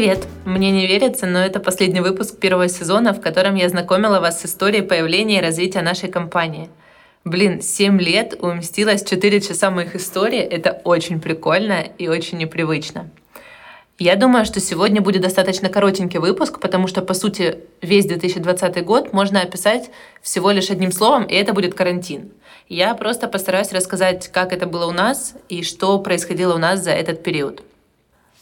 привет! 0.00 0.26
Мне 0.46 0.70
не 0.70 0.86
верится, 0.86 1.26
но 1.26 1.40
это 1.40 1.60
последний 1.60 2.00
выпуск 2.00 2.38
первого 2.38 2.68
сезона, 2.68 3.12
в 3.12 3.20
котором 3.20 3.54
я 3.54 3.68
знакомила 3.68 4.18
вас 4.18 4.40
с 4.40 4.46
историей 4.46 4.80
появления 4.80 5.40
и 5.40 5.42
развития 5.42 5.82
нашей 5.82 6.08
компании. 6.08 6.70
Блин, 7.26 7.60
7 7.60 8.00
лет 8.00 8.34
уместилось 8.40 9.04
4 9.04 9.42
часа 9.42 9.70
моих 9.70 9.94
историй. 9.94 10.38
Это 10.38 10.80
очень 10.84 11.20
прикольно 11.20 11.84
и 11.98 12.08
очень 12.08 12.38
непривычно. 12.38 13.10
Я 13.98 14.16
думаю, 14.16 14.46
что 14.46 14.58
сегодня 14.58 15.02
будет 15.02 15.20
достаточно 15.20 15.68
коротенький 15.68 16.18
выпуск, 16.18 16.60
потому 16.60 16.86
что, 16.86 17.02
по 17.02 17.12
сути, 17.12 17.58
весь 17.82 18.06
2020 18.06 18.82
год 18.82 19.12
можно 19.12 19.42
описать 19.42 19.90
всего 20.22 20.50
лишь 20.50 20.70
одним 20.70 20.92
словом, 20.92 21.24
и 21.24 21.34
это 21.34 21.52
будет 21.52 21.74
карантин. 21.74 22.30
Я 22.70 22.94
просто 22.94 23.28
постараюсь 23.28 23.70
рассказать, 23.70 24.28
как 24.28 24.54
это 24.54 24.64
было 24.64 24.86
у 24.86 24.92
нас 24.92 25.34
и 25.50 25.62
что 25.62 25.98
происходило 25.98 26.54
у 26.54 26.58
нас 26.58 26.82
за 26.82 26.92
этот 26.92 27.22
период. 27.22 27.62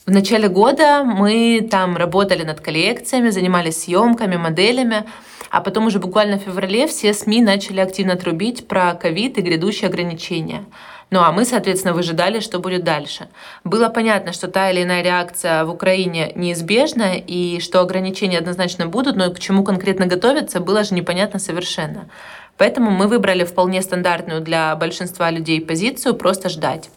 В 0.09 0.11
начале 0.11 0.49
года 0.49 1.05
мы 1.05 1.69
там 1.71 1.95
работали 1.99 2.43
над 2.43 2.63
коллекциями, 2.63 3.29
занимались 3.29 3.83
съемками, 3.83 4.39
моделями, 4.39 5.05
а 5.51 5.61
потом 5.61 5.85
уже 5.85 5.99
буквально 5.99 6.39
в 6.39 6.45
феврале 6.45 6.87
все 6.87 7.13
СМИ 7.13 7.43
начали 7.43 7.81
активно 7.81 8.17
трубить 8.17 8.67
про 8.67 8.95
ковид 8.95 9.37
и 9.37 9.43
грядущие 9.43 9.89
ограничения. 9.89 10.65
Ну 11.11 11.21
а 11.21 11.31
мы, 11.31 11.45
соответственно, 11.45 11.93
выжидали, 11.93 12.41
что 12.41 12.59
будет 12.59 12.85
дальше. 12.85 13.29
Было 13.65 13.91
понятно, 13.91 14.33
что 14.33 14.49
та 14.49 14.71
или 14.71 14.83
иная 14.83 15.03
реакция 15.03 15.67
в 15.67 15.71
Украине 15.71 16.33
неизбежна 16.35 17.19
и 17.19 17.61
что 17.61 17.83
ограничения 17.83 18.39
однозначно 18.39 18.87
будут, 18.87 19.15
но 19.15 19.31
к 19.31 19.39
чему 19.39 19.63
конкретно 19.63 20.07
готовиться, 20.07 20.61
было 20.61 20.85
же 20.85 20.95
непонятно 20.95 21.39
совершенно. 21.39 22.09
Поэтому 22.57 22.91
мы 22.91 23.09
выбрали 23.09 23.45
вполне 23.45 23.83
стандартную 23.83 24.41
для 24.41 24.75
большинства 24.75 25.31
людей 25.31 25.61
позицию 25.61 26.15
просто 26.15 26.49
ждать. 26.49 26.89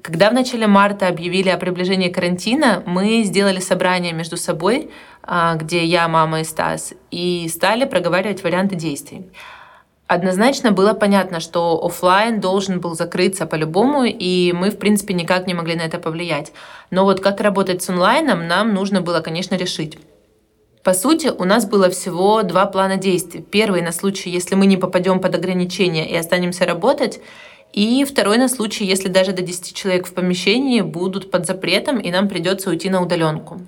Когда 0.00 0.30
в 0.30 0.34
начале 0.34 0.66
марта 0.66 1.08
объявили 1.08 1.50
о 1.50 1.58
приближении 1.58 2.08
карантина, 2.08 2.82
мы 2.86 3.22
сделали 3.24 3.60
собрание 3.60 4.14
между 4.14 4.38
собой, 4.38 4.90
а, 5.22 5.54
где 5.56 5.84
я, 5.84 6.08
мама 6.08 6.40
и 6.40 6.44
Стас, 6.44 6.94
и 7.10 7.46
стали 7.48 7.84
проговаривать 7.84 8.42
варианты 8.42 8.74
действий. 8.74 9.30
Однозначно 10.06 10.72
было 10.72 10.94
понятно, 10.94 11.40
что 11.40 11.82
офлайн 11.84 12.40
должен 12.40 12.80
был 12.80 12.94
закрыться 12.94 13.46
по-любому, 13.46 14.04
и 14.04 14.52
мы, 14.52 14.70
в 14.70 14.78
принципе, 14.78 15.14
никак 15.14 15.46
не 15.46 15.54
могли 15.54 15.74
на 15.74 15.82
это 15.82 15.98
повлиять. 15.98 16.52
Но 16.90 17.04
вот 17.04 17.20
как 17.20 17.40
работать 17.40 17.82
с 17.82 17.90
онлайном, 17.90 18.46
нам 18.46 18.74
нужно 18.74 19.02
было, 19.02 19.20
конечно, 19.20 19.56
решить. 19.56 19.98
По 20.82 20.94
сути, 20.94 21.28
у 21.28 21.44
нас 21.44 21.64
было 21.64 21.88
всего 21.90 22.42
два 22.42 22.66
плана 22.66 22.96
действий. 22.96 23.40
Первый 23.40 23.82
на 23.82 23.92
случай, 23.92 24.30
если 24.30 24.56
мы 24.56 24.66
не 24.66 24.76
попадем 24.76 25.20
под 25.20 25.34
ограничения 25.34 26.10
и 26.10 26.16
останемся 26.16 26.66
работать, 26.66 27.20
и 27.72 28.04
второй 28.04 28.38
на 28.38 28.48
случай, 28.48 28.84
если 28.84 29.08
даже 29.08 29.32
до 29.32 29.42
10 29.42 29.74
человек 29.74 30.06
в 30.06 30.12
помещении 30.12 30.80
будут 30.82 31.30
под 31.30 31.46
запретом, 31.46 31.98
и 31.98 32.10
нам 32.10 32.28
придется 32.28 32.70
уйти 32.70 32.90
на 32.90 33.02
удаленку. 33.02 33.60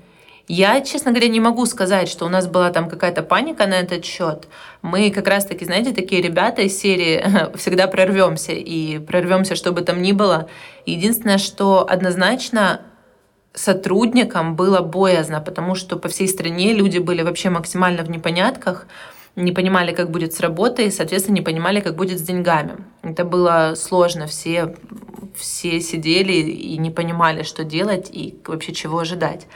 Я, 0.46 0.82
честно 0.82 1.10
говоря, 1.10 1.28
не 1.28 1.40
могу 1.40 1.64
сказать, 1.64 2.06
что 2.06 2.26
у 2.26 2.28
нас 2.28 2.46
была 2.46 2.70
там 2.70 2.90
какая-то 2.90 3.22
паника 3.22 3.66
на 3.66 3.74
этот 3.74 4.04
счет. 4.04 4.46
Мы 4.82 5.10
как 5.10 5.26
раз-таки, 5.26 5.64
знаете, 5.64 5.94
такие 5.94 6.20
ребята 6.20 6.60
из 6.60 6.78
серии 6.78 7.24
всегда 7.56 7.86
прорвемся 7.86 8.52
и 8.52 8.98
прорвемся, 8.98 9.54
что 9.54 9.72
бы 9.72 9.80
там 9.80 10.02
ни 10.02 10.12
было. 10.12 10.50
Единственное, 10.84 11.38
что 11.38 11.88
однозначно 11.88 12.82
сотрудникам 13.54 14.54
было 14.54 14.80
боязно, 14.80 15.40
потому 15.40 15.74
что 15.74 15.96
по 15.96 16.08
всей 16.08 16.28
стране 16.28 16.74
люди 16.74 16.98
были 16.98 17.22
вообще 17.22 17.48
максимально 17.48 18.02
в 18.02 18.10
непонятках 18.10 18.86
не 19.36 19.52
понимали, 19.52 19.92
как 19.92 20.10
будет 20.10 20.32
с 20.32 20.40
работой, 20.40 20.86
и, 20.86 20.90
соответственно, 20.90 21.36
не 21.36 21.42
понимали, 21.42 21.80
как 21.80 21.96
будет 21.96 22.18
с 22.18 22.22
деньгами. 22.22 22.76
Это 23.02 23.24
было 23.24 23.74
сложно. 23.76 24.26
Все, 24.26 24.76
все 25.34 25.80
сидели 25.80 26.32
и 26.32 26.76
не 26.78 26.90
понимали, 26.90 27.42
что 27.42 27.64
делать 27.64 28.08
и 28.12 28.38
вообще 28.46 28.72
чего 28.72 28.98
ожидать. 28.98 29.46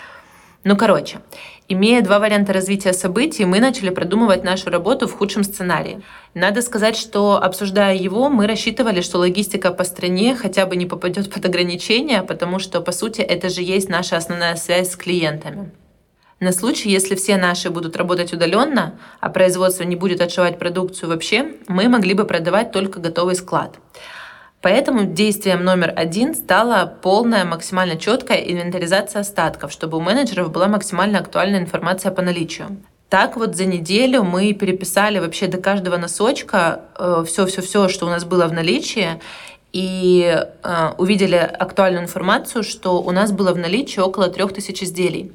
Ну, 0.64 0.76
короче, 0.76 1.20
имея 1.68 2.02
два 2.02 2.18
варианта 2.18 2.52
развития 2.52 2.92
событий, 2.92 3.44
мы 3.44 3.60
начали 3.60 3.90
продумывать 3.90 4.42
нашу 4.42 4.70
работу 4.70 5.06
в 5.06 5.16
худшем 5.16 5.44
сценарии. 5.44 6.02
Надо 6.34 6.62
сказать, 6.62 6.96
что 6.96 7.40
обсуждая 7.40 7.94
его, 7.94 8.28
мы 8.28 8.48
рассчитывали, 8.48 9.00
что 9.00 9.18
логистика 9.18 9.70
по 9.70 9.84
стране 9.84 10.34
хотя 10.34 10.66
бы 10.66 10.74
не 10.74 10.86
попадет 10.86 11.32
под 11.32 11.44
ограничения, 11.44 12.22
потому 12.24 12.58
что, 12.58 12.80
по 12.80 12.90
сути, 12.90 13.20
это 13.20 13.48
же 13.48 13.62
есть 13.62 13.88
наша 13.88 14.16
основная 14.16 14.56
связь 14.56 14.90
с 14.90 14.96
клиентами. 14.96 15.70
На 16.40 16.52
случай, 16.52 16.88
если 16.88 17.16
все 17.16 17.36
наши 17.36 17.68
будут 17.68 17.96
работать 17.96 18.32
удаленно, 18.32 18.94
а 19.20 19.28
производство 19.28 19.82
не 19.82 19.96
будет 19.96 20.20
отшивать 20.20 20.58
продукцию 20.58 21.08
вообще, 21.08 21.54
мы 21.66 21.88
могли 21.88 22.14
бы 22.14 22.24
продавать 22.24 22.70
только 22.70 23.00
готовый 23.00 23.34
склад. 23.34 23.78
Поэтому 24.62 25.04
действием 25.04 25.64
номер 25.64 25.92
один 25.96 26.34
стала 26.34 26.86
полная 27.02 27.44
максимально 27.44 27.96
четкая 27.96 28.38
инвентаризация 28.38 29.20
остатков, 29.20 29.72
чтобы 29.72 29.98
у 29.98 30.00
менеджеров 30.00 30.52
была 30.52 30.68
максимально 30.68 31.18
актуальная 31.18 31.60
информация 31.60 32.12
по 32.12 32.22
наличию. 32.22 32.76
Так 33.08 33.36
вот 33.36 33.56
за 33.56 33.64
неделю 33.64 34.22
мы 34.22 34.52
переписали 34.52 35.18
вообще 35.18 35.46
до 35.46 35.58
каждого 35.58 35.96
носочка 35.96 36.82
все-все-все, 37.26 37.86
э, 37.86 37.88
что 37.88 38.06
у 38.06 38.10
нас 38.10 38.24
было 38.24 38.46
в 38.46 38.52
наличии, 38.52 39.20
и 39.72 40.44
э, 40.62 40.90
увидели 40.98 41.36
актуальную 41.36 42.04
информацию, 42.04 42.62
что 42.62 43.02
у 43.02 43.10
нас 43.10 43.32
было 43.32 43.52
в 43.52 43.58
наличии 43.58 44.00
около 44.00 44.28
3000 44.28 44.84
изделий. 44.84 45.32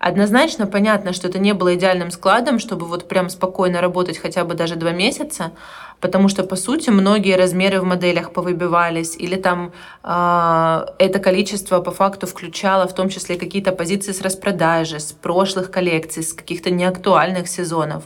Однозначно 0.00 0.66
понятно, 0.66 1.12
что 1.12 1.28
это 1.28 1.38
не 1.38 1.52
было 1.52 1.74
идеальным 1.74 2.10
складом, 2.10 2.58
чтобы 2.58 2.86
вот 2.86 3.06
прям 3.06 3.28
спокойно 3.28 3.82
работать 3.82 4.16
хотя 4.16 4.44
бы 4.44 4.54
даже 4.54 4.76
два 4.76 4.92
месяца, 4.92 5.52
потому 6.00 6.28
что, 6.28 6.42
по 6.42 6.56
сути, 6.56 6.88
многие 6.88 7.36
размеры 7.36 7.82
в 7.82 7.84
моделях 7.84 8.32
повыбивались, 8.32 9.14
или 9.14 9.36
там 9.36 9.72
э, 10.02 10.86
это 10.98 11.18
количество 11.18 11.80
по 11.80 11.90
факту 11.90 12.26
включало 12.26 12.88
в 12.88 12.94
том 12.94 13.10
числе 13.10 13.36
какие-то 13.36 13.72
позиции 13.72 14.12
с 14.12 14.22
распродажи, 14.22 15.00
с 15.00 15.12
прошлых 15.12 15.70
коллекций, 15.70 16.22
с 16.22 16.32
каких-то 16.32 16.70
неактуальных 16.70 17.46
сезонов. 17.46 18.04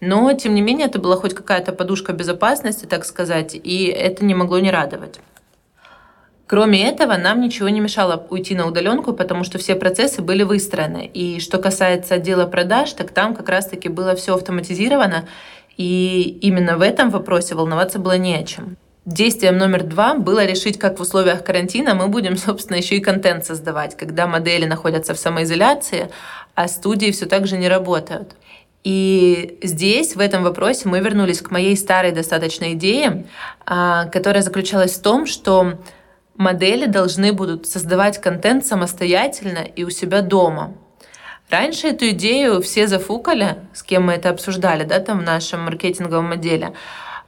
Но, 0.00 0.32
тем 0.34 0.54
не 0.54 0.62
менее, 0.62 0.86
это 0.86 1.00
была 1.00 1.16
хоть 1.16 1.34
какая-то 1.34 1.72
подушка 1.72 2.12
безопасности, 2.12 2.84
так 2.84 3.04
сказать, 3.04 3.56
и 3.56 3.86
это 3.86 4.24
не 4.24 4.36
могло 4.36 4.60
не 4.60 4.70
радовать. 4.70 5.18
Кроме 6.48 6.88
этого, 6.88 7.18
нам 7.18 7.42
ничего 7.42 7.68
не 7.68 7.78
мешало 7.78 8.26
уйти 8.30 8.54
на 8.54 8.66
удаленку, 8.66 9.12
потому 9.12 9.44
что 9.44 9.58
все 9.58 9.74
процессы 9.74 10.22
были 10.22 10.44
выстроены. 10.44 11.04
И 11.12 11.40
что 11.40 11.58
касается 11.58 12.14
отдела 12.14 12.46
продаж, 12.46 12.90
так 12.94 13.10
там 13.10 13.34
как 13.34 13.50
раз-таки 13.50 13.90
было 13.90 14.16
все 14.16 14.34
автоматизировано, 14.34 15.28
и 15.76 16.38
именно 16.40 16.78
в 16.78 16.80
этом 16.80 17.10
вопросе 17.10 17.54
волноваться 17.54 17.98
было 17.98 18.16
не 18.16 18.34
о 18.34 18.44
чем. 18.44 18.78
Действием 19.04 19.58
номер 19.58 19.82
два 19.82 20.14
было 20.14 20.46
решить, 20.46 20.78
как 20.78 20.98
в 20.98 21.02
условиях 21.02 21.44
карантина 21.44 21.94
мы 21.94 22.08
будем, 22.08 22.36
собственно, 22.38 22.78
еще 22.78 22.96
и 22.96 23.00
контент 23.00 23.44
создавать, 23.44 23.94
когда 23.94 24.26
модели 24.26 24.64
находятся 24.64 25.12
в 25.12 25.18
самоизоляции, 25.18 26.08
а 26.54 26.66
студии 26.66 27.10
все 27.10 27.26
так 27.26 27.46
же 27.46 27.58
не 27.58 27.68
работают. 27.68 28.36
И 28.84 29.58
здесь, 29.62 30.16
в 30.16 30.20
этом 30.20 30.44
вопросе, 30.44 30.88
мы 30.88 31.00
вернулись 31.00 31.42
к 31.42 31.50
моей 31.50 31.76
старой 31.76 32.12
достаточно 32.12 32.72
идее, 32.72 33.26
а, 33.66 34.06
которая 34.06 34.42
заключалась 34.42 34.94
в 34.94 35.02
том, 35.02 35.26
что 35.26 35.74
модели 36.38 36.86
должны 36.86 37.34
будут 37.34 37.66
создавать 37.66 38.18
контент 38.18 38.64
самостоятельно 38.64 39.58
и 39.58 39.84
у 39.84 39.90
себя 39.90 40.22
дома. 40.22 40.74
Раньше 41.50 41.88
эту 41.88 42.10
идею 42.10 42.62
все 42.62 42.86
зафукали, 42.86 43.56
с 43.74 43.82
кем 43.82 44.04
мы 44.04 44.14
это 44.14 44.30
обсуждали, 44.30 44.84
да, 44.84 45.00
там 45.00 45.18
в 45.18 45.22
нашем 45.22 45.64
маркетинговом 45.64 46.32
отделе, 46.32 46.72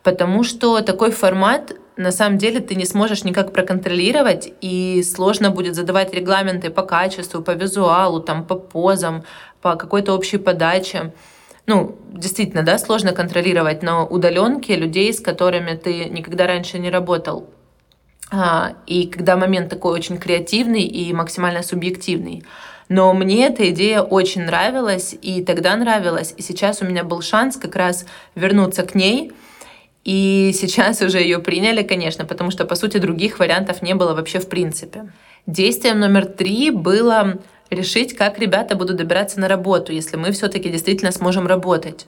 потому 0.02 0.44
что 0.44 0.80
такой 0.80 1.10
формат 1.10 1.72
на 1.96 2.12
самом 2.12 2.38
деле 2.38 2.60
ты 2.60 2.74
не 2.76 2.86
сможешь 2.86 3.24
никак 3.24 3.52
проконтролировать, 3.52 4.52
и 4.62 5.02
сложно 5.02 5.50
будет 5.50 5.74
задавать 5.74 6.14
регламенты 6.14 6.70
по 6.70 6.82
качеству, 6.82 7.42
по 7.42 7.50
визуалу, 7.50 8.20
там, 8.20 8.46
по 8.46 8.54
позам, 8.54 9.24
по 9.60 9.76
какой-то 9.76 10.14
общей 10.14 10.38
подаче. 10.38 11.12
Ну, 11.66 11.98
действительно, 12.10 12.62
да, 12.62 12.78
сложно 12.78 13.12
контролировать 13.12 13.82
на 13.82 14.04
удаленке 14.06 14.76
людей, 14.76 15.12
с 15.12 15.20
которыми 15.20 15.76
ты 15.76 16.06
никогда 16.06 16.46
раньше 16.46 16.78
не 16.78 16.90
работал. 16.90 17.50
А, 18.30 18.74
и 18.86 19.06
когда 19.06 19.36
момент 19.36 19.70
такой 19.70 19.92
очень 19.92 20.18
креативный 20.18 20.82
и 20.82 21.12
максимально 21.12 21.62
субъективный. 21.62 22.44
Но 22.88 23.12
мне 23.12 23.46
эта 23.46 23.70
идея 23.70 24.02
очень 24.02 24.42
нравилась, 24.42 25.14
и 25.20 25.44
тогда 25.44 25.76
нравилась, 25.76 26.34
и 26.36 26.42
сейчас 26.42 26.82
у 26.82 26.84
меня 26.84 27.04
был 27.04 27.22
шанс 27.22 27.56
как 27.56 27.76
раз 27.76 28.04
вернуться 28.34 28.82
к 28.82 28.94
ней, 28.94 29.32
и 30.04 30.52
сейчас 30.54 31.00
уже 31.02 31.20
ее 31.20 31.38
приняли, 31.38 31.82
конечно, 31.82 32.24
потому 32.24 32.50
что, 32.50 32.64
по 32.64 32.74
сути, 32.74 32.98
других 32.98 33.38
вариантов 33.38 33.82
не 33.82 33.94
было 33.94 34.14
вообще 34.14 34.40
в 34.40 34.48
принципе. 34.48 35.12
Действием 35.46 36.00
номер 36.00 36.26
три 36.26 36.70
было 36.70 37.38
решить, 37.70 38.16
как 38.16 38.38
ребята 38.38 38.74
будут 38.74 38.96
добираться 38.96 39.38
на 39.38 39.48
работу, 39.48 39.92
если 39.92 40.16
мы 40.16 40.32
все-таки 40.32 40.68
действительно 40.68 41.12
сможем 41.12 41.46
работать. 41.46 42.06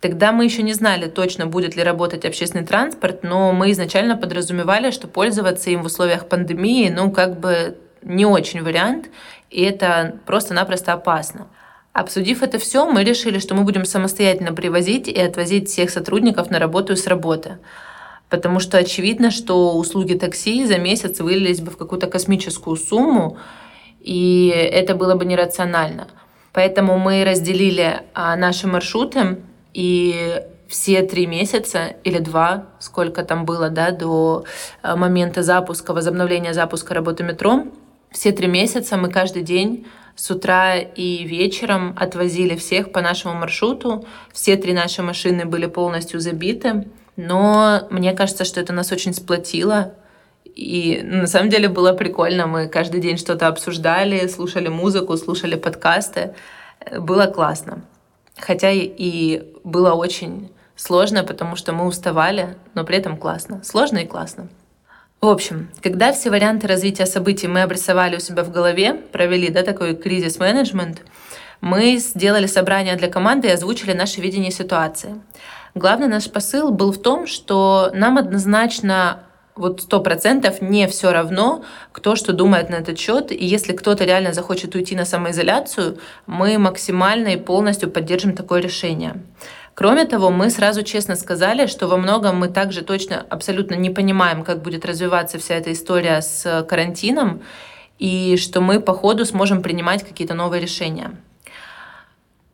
Тогда 0.00 0.30
мы 0.30 0.44
еще 0.44 0.62
не 0.62 0.74
знали 0.74 1.08
точно, 1.08 1.46
будет 1.46 1.74
ли 1.74 1.82
работать 1.82 2.24
общественный 2.24 2.64
транспорт, 2.64 3.24
но 3.24 3.52
мы 3.52 3.72
изначально 3.72 4.16
подразумевали, 4.16 4.92
что 4.92 5.08
пользоваться 5.08 5.70
им 5.70 5.82
в 5.82 5.86
условиях 5.86 6.28
пандемии, 6.28 6.88
ну, 6.88 7.10
как 7.10 7.40
бы 7.40 7.76
не 8.02 8.24
очень 8.24 8.62
вариант, 8.62 9.08
и 9.50 9.62
это 9.62 10.18
просто-напросто 10.24 10.92
опасно. 10.92 11.48
Обсудив 11.92 12.44
это 12.44 12.58
все, 12.58 12.88
мы 12.88 13.02
решили, 13.02 13.40
что 13.40 13.56
мы 13.56 13.64
будем 13.64 13.84
самостоятельно 13.84 14.52
привозить 14.52 15.08
и 15.08 15.18
отвозить 15.18 15.68
всех 15.68 15.90
сотрудников 15.90 16.48
на 16.48 16.60
работу 16.60 16.92
и 16.92 16.96
с 16.96 17.08
работы. 17.08 17.58
Потому 18.28 18.60
что 18.60 18.78
очевидно, 18.78 19.32
что 19.32 19.76
услуги 19.76 20.14
такси 20.14 20.64
за 20.64 20.78
месяц 20.78 21.18
вылились 21.18 21.60
бы 21.60 21.72
в 21.72 21.76
какую-то 21.76 22.06
космическую 22.06 22.76
сумму, 22.76 23.38
и 24.00 24.48
это 24.48 24.94
было 24.94 25.16
бы 25.16 25.24
нерационально. 25.24 26.06
Поэтому 26.52 26.98
мы 26.98 27.24
разделили 27.24 28.02
а, 28.14 28.36
наши 28.36 28.68
маршруты, 28.68 29.38
и 29.78 30.42
все 30.66 31.02
три 31.02 31.28
месяца 31.28 31.94
или 32.02 32.18
два, 32.18 32.66
сколько 32.80 33.22
там 33.22 33.44
было 33.44 33.70
да, 33.70 33.92
до 33.92 34.44
а, 34.82 34.96
момента 34.96 35.44
запуска, 35.44 35.94
возобновления 35.94 36.52
запуска 36.52 36.94
работы 36.94 37.22
метро, 37.22 37.62
все 38.10 38.32
три 38.32 38.48
месяца 38.48 38.96
мы 38.96 39.08
каждый 39.08 39.42
день 39.42 39.86
с 40.16 40.32
утра 40.32 40.78
и 40.78 41.22
вечером 41.22 41.94
отвозили 41.96 42.56
всех 42.56 42.90
по 42.90 43.00
нашему 43.00 43.34
маршруту. 43.34 44.04
Все 44.32 44.56
три 44.56 44.72
наши 44.72 45.00
машины 45.00 45.44
были 45.44 45.66
полностью 45.66 46.18
забиты. 46.18 46.88
Но 47.14 47.86
мне 47.90 48.14
кажется, 48.14 48.44
что 48.44 48.60
это 48.60 48.72
нас 48.72 48.90
очень 48.90 49.14
сплотило. 49.14 49.94
И 50.56 51.02
на 51.04 51.28
самом 51.28 51.50
деле 51.50 51.68
было 51.68 51.92
прикольно. 51.92 52.48
Мы 52.48 52.66
каждый 52.66 53.00
день 53.00 53.16
что-то 53.16 53.46
обсуждали, 53.46 54.26
слушали 54.26 54.66
музыку, 54.66 55.16
слушали 55.16 55.54
подкасты. 55.54 56.34
Было 56.98 57.26
классно. 57.26 57.84
Хотя 58.40 58.70
и 58.72 59.42
было 59.64 59.92
очень 59.92 60.50
сложно, 60.76 61.24
потому 61.24 61.56
что 61.56 61.72
мы 61.72 61.86
уставали, 61.86 62.56
но 62.74 62.84
при 62.84 62.96
этом 62.96 63.16
классно. 63.16 63.62
Сложно 63.64 63.98
и 63.98 64.06
классно. 64.06 64.48
В 65.20 65.26
общем, 65.26 65.68
когда 65.82 66.12
все 66.12 66.30
варианты 66.30 66.68
развития 66.68 67.04
событий 67.04 67.48
мы 67.48 67.62
обрисовали 67.62 68.16
у 68.16 68.20
себя 68.20 68.44
в 68.44 68.52
голове, 68.52 68.94
провели 68.94 69.48
да, 69.50 69.62
такой 69.62 69.96
кризис-менеджмент, 69.96 71.02
мы 71.60 71.96
сделали 71.96 72.46
собрание 72.46 72.94
для 72.94 73.08
команды 73.08 73.48
и 73.48 73.50
озвучили 73.50 73.92
наше 73.92 74.20
видение 74.20 74.52
ситуации. 74.52 75.20
Главный 75.74 76.06
наш 76.06 76.30
посыл 76.30 76.70
был 76.70 76.92
в 76.92 77.02
том, 77.02 77.26
что 77.26 77.90
нам 77.94 78.16
однозначно 78.16 79.24
вот 79.58 79.82
сто 79.82 80.00
процентов 80.00 80.62
не 80.62 80.86
все 80.86 81.12
равно, 81.12 81.64
кто 81.92 82.16
что 82.16 82.32
думает 82.32 82.70
на 82.70 82.76
этот 82.76 82.98
счет. 82.98 83.32
И 83.32 83.44
если 83.44 83.72
кто-то 83.72 84.04
реально 84.04 84.32
захочет 84.32 84.74
уйти 84.74 84.96
на 84.96 85.04
самоизоляцию, 85.04 85.98
мы 86.26 86.58
максимально 86.58 87.28
и 87.28 87.36
полностью 87.36 87.90
поддержим 87.90 88.34
такое 88.34 88.60
решение. 88.60 89.14
Кроме 89.74 90.04
того, 90.06 90.30
мы 90.30 90.50
сразу 90.50 90.82
честно 90.82 91.14
сказали, 91.14 91.66
что 91.66 91.86
во 91.86 91.96
многом 91.96 92.36
мы 92.36 92.48
также 92.48 92.82
точно 92.82 93.24
абсолютно 93.28 93.74
не 93.74 93.90
понимаем, 93.90 94.42
как 94.42 94.62
будет 94.62 94.84
развиваться 94.84 95.38
вся 95.38 95.54
эта 95.54 95.72
история 95.72 96.20
с 96.20 96.66
карантином, 96.68 97.42
и 97.98 98.36
что 98.36 98.60
мы 98.60 98.80
по 98.80 98.92
ходу 98.94 99.24
сможем 99.24 99.62
принимать 99.62 100.02
какие-то 100.02 100.34
новые 100.34 100.62
решения. 100.62 101.12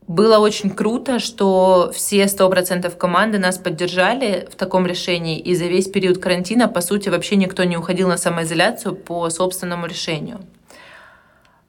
Было 0.06 0.38
очень 0.38 0.68
круто, 0.68 1.18
что 1.18 1.90
все 1.94 2.24
100% 2.24 2.94
команды 2.96 3.38
нас 3.38 3.56
поддержали 3.56 4.46
в 4.52 4.56
таком 4.56 4.86
решении, 4.86 5.38
и 5.38 5.54
за 5.54 5.64
весь 5.64 5.88
период 5.88 6.18
карантина, 6.18 6.68
по 6.68 6.82
сути, 6.82 7.08
вообще 7.08 7.36
никто 7.36 7.64
не 7.64 7.78
уходил 7.78 8.08
на 8.08 8.18
самоизоляцию 8.18 8.96
по 8.96 9.30
собственному 9.30 9.86
решению. 9.86 10.40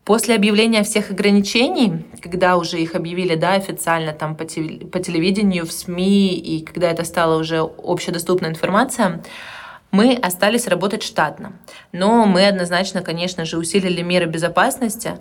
После 0.03 0.35
объявления 0.35 0.83
всех 0.83 1.09
ограничений, 1.11 2.05
когда 2.21 2.57
уже 2.57 2.79
их 2.79 2.93
объявили 2.93 3.35
да, 3.35 3.53
официально 3.53 4.13
там, 4.13 4.35
по, 4.35 4.45
телевидению, 4.45 5.65
в 5.65 5.71
СМИ, 5.71 6.35
и 6.35 6.63
когда 6.63 6.91
это 6.91 7.05
стала 7.05 7.39
уже 7.39 7.61
общедоступная 7.61 8.51
информация, 8.51 9.23
мы 9.95 10.15
остались 10.15 10.67
работать 10.67 11.03
штатно. 11.03 11.53
Но 11.93 12.25
мы 12.25 12.47
однозначно, 12.47 13.01
конечно 13.01 13.45
же, 13.45 13.57
усилили 13.57 14.01
меры 14.01 14.25
безопасности. 14.25 15.19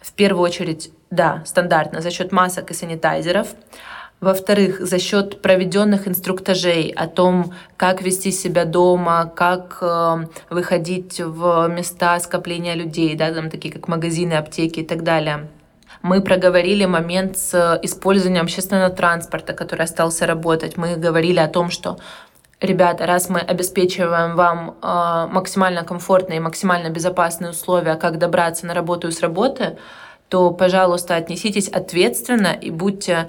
В 0.00 0.12
первую 0.12 0.42
очередь, 0.42 0.90
да, 1.10 1.42
стандартно, 1.46 2.00
за 2.00 2.10
счет 2.10 2.32
масок 2.32 2.72
и 2.72 2.74
санитайзеров. 2.74 3.48
Во-вторых, 4.18 4.80
за 4.80 4.98
счет 4.98 5.42
проведенных 5.42 6.08
инструктажей 6.08 6.88
о 6.88 7.06
том, 7.06 7.52
как 7.76 8.02
вести 8.02 8.32
себя 8.32 8.64
дома, 8.64 9.30
как 9.36 9.78
э, 9.82 10.26
выходить 10.50 11.20
в 11.20 11.68
места 11.68 12.18
скопления 12.18 12.74
людей, 12.74 13.14
да, 13.14 13.32
там 13.32 13.50
такие 13.50 13.72
как 13.72 13.88
магазины, 13.88 14.32
аптеки 14.32 14.80
и 14.80 14.86
так 14.86 15.02
далее. 15.02 15.48
Мы 16.02 16.20
проговорили 16.20 16.86
момент 16.86 17.36
с 17.36 17.78
использованием 17.82 18.44
общественного 18.44 18.90
транспорта, 18.90 19.52
который 19.52 19.82
остался 19.82 20.26
работать. 20.26 20.76
Мы 20.76 20.96
говорили 20.96 21.38
о 21.38 21.48
том, 21.48 21.70
что 21.70 21.98
ребята, 22.60 23.06
раз 23.06 23.28
мы 23.28 23.40
обеспечиваем 23.40 24.36
вам 24.36 24.76
э, 24.82 25.26
максимально 25.32 25.84
комфортные 25.84 26.38
и 26.38 26.40
максимально 26.40 26.90
безопасные 26.90 27.50
условия, 27.50 27.94
как 27.96 28.18
добраться 28.18 28.66
на 28.66 28.74
работу 28.74 29.08
и 29.08 29.12
с 29.12 29.20
работы, 29.20 29.78
то, 30.28 30.50
пожалуйста, 30.50 31.14
отнеситесь 31.14 31.68
ответственно 31.68 32.48
и 32.48 32.70
будьте 32.70 33.28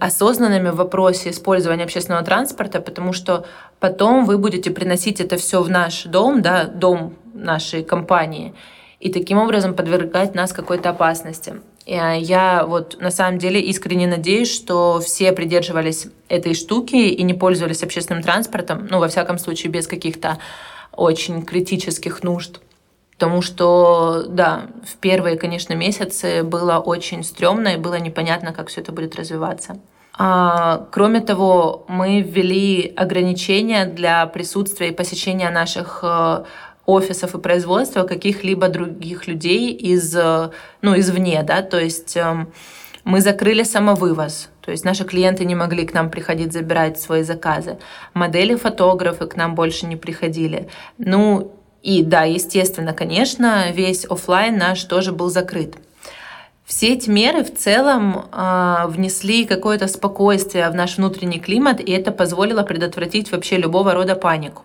осознанными 0.00 0.70
в 0.70 0.76
вопросе 0.76 1.30
использования 1.30 1.84
общественного 1.84 2.24
транспорта, 2.24 2.80
потому 2.80 3.12
что 3.12 3.46
потом 3.78 4.24
вы 4.24 4.38
будете 4.38 4.70
приносить 4.70 5.20
это 5.20 5.36
все 5.36 5.62
в 5.62 5.70
наш 5.70 6.04
дом, 6.04 6.42
да, 6.42 6.64
дом 6.64 7.14
нашей 7.34 7.84
компании, 7.84 8.54
и 8.98 9.12
таким 9.12 9.38
образом 9.38 9.74
подвергать 9.74 10.34
нас 10.34 10.52
какой-то 10.52 10.90
опасности. 10.90 11.60
А, 11.86 12.14
я 12.14 12.64
вот 12.66 13.00
на 13.00 13.10
самом 13.10 13.38
деле 13.38 13.60
искренне 13.60 14.06
надеюсь, 14.06 14.52
что 14.52 15.00
все 15.00 15.32
придерживались 15.32 16.06
этой 16.28 16.54
штуки 16.54 16.96
и 16.96 17.22
не 17.22 17.34
пользовались 17.34 17.82
общественным 17.82 18.22
транспортом, 18.22 18.86
ну, 18.90 18.98
во 18.98 19.08
всяком 19.08 19.38
случае, 19.38 19.70
без 19.70 19.86
каких-то 19.86 20.38
очень 20.92 21.42
критических 21.42 22.22
нужд. 22.22 22.60
Потому 23.12 23.42
что, 23.42 24.24
да, 24.28 24.66
в 24.84 24.96
первые, 24.96 25.36
конечно, 25.36 25.72
месяцы 25.74 26.42
было 26.42 26.78
очень 26.78 27.22
стрёмно 27.22 27.68
и 27.68 27.76
было 27.76 27.98
непонятно, 27.98 28.52
как 28.52 28.68
все 28.68 28.80
это 28.80 28.92
будет 28.92 29.14
развиваться. 29.14 29.78
А, 30.16 30.86
кроме 30.90 31.20
того, 31.20 31.84
мы 31.88 32.20
ввели 32.20 32.92
ограничения 32.96 33.86
для 33.86 34.26
присутствия 34.26 34.88
и 34.88 34.92
посещения 34.92 35.50
наших 35.50 36.00
э, 36.02 36.44
офисов 36.86 37.34
и 37.34 37.38
производства 37.38 38.04
каких-либо 38.04 38.68
других 38.68 39.26
людей 39.26 39.72
из, 39.72 40.14
э, 40.16 40.50
ну, 40.82 40.98
извне, 40.98 41.42
да, 41.42 41.62
то 41.62 41.80
есть 41.80 42.16
эм, 42.16 42.52
мы 43.04 43.20
закрыли 43.20 43.62
самовывоз, 43.62 44.48
то 44.60 44.70
есть 44.70 44.84
наши 44.84 45.04
клиенты 45.04 45.44
не 45.44 45.54
могли 45.54 45.86
к 45.86 45.94
нам 45.94 46.10
приходить 46.10 46.52
забирать 46.52 47.00
свои 47.00 47.22
заказы. 47.22 47.78
Модели, 48.14 48.54
фотографы 48.54 49.26
к 49.26 49.36
нам 49.36 49.54
больше 49.54 49.86
не 49.86 49.96
приходили. 49.96 50.68
Ну, 50.98 51.52
и 51.82 52.02
да, 52.02 52.22
естественно, 52.22 52.94
конечно, 52.94 53.70
весь 53.72 54.06
офлайн 54.06 54.56
наш 54.56 54.82
тоже 54.84 55.12
был 55.12 55.28
закрыт. 55.28 55.76
Все 56.64 56.94
эти 56.94 57.10
меры 57.10 57.44
в 57.44 57.54
целом 57.54 58.24
э, 58.32 58.86
внесли 58.88 59.44
какое-то 59.44 59.86
спокойствие 59.86 60.70
в 60.70 60.74
наш 60.74 60.96
внутренний 60.96 61.38
климат, 61.40 61.80
и 61.80 61.92
это 61.92 62.10
позволило 62.10 62.62
предотвратить 62.62 63.30
вообще 63.30 63.58
любого 63.58 63.92
рода 63.92 64.14
панику. 64.14 64.62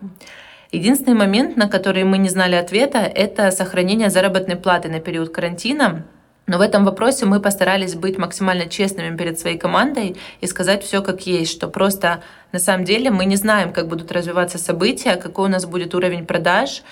Единственный 0.72 1.16
момент, 1.16 1.56
на 1.56 1.68
который 1.68 2.04
мы 2.04 2.16
не 2.18 2.28
знали 2.28 2.54
ответа, 2.54 2.98
это 2.98 3.50
сохранение 3.50 4.08
заработной 4.08 4.54
платы 4.54 4.88
на 4.88 5.00
период 5.00 5.30
карантина. 5.30 6.04
Но 6.46 6.58
в 6.58 6.60
этом 6.60 6.84
вопросе 6.84 7.26
мы 7.26 7.40
постарались 7.40 7.94
быть 7.94 8.18
максимально 8.18 8.66
честными 8.66 9.16
перед 9.16 9.38
своей 9.38 9.58
командой 9.58 10.16
и 10.40 10.46
сказать 10.46 10.84
все 10.84 11.02
как 11.02 11.26
есть, 11.26 11.50
что 11.50 11.68
просто 11.68 12.22
на 12.52 12.58
самом 12.58 12.84
деле 12.84 13.10
мы 13.10 13.24
не 13.24 13.36
знаем, 13.36 13.72
как 13.72 13.88
будут 13.88 14.12
развиваться 14.12 14.58
события, 14.58 15.16
какой 15.16 15.48
у 15.48 15.52
нас 15.52 15.66
будет 15.66 15.94
уровень 15.94 16.24
продаж, 16.24 16.82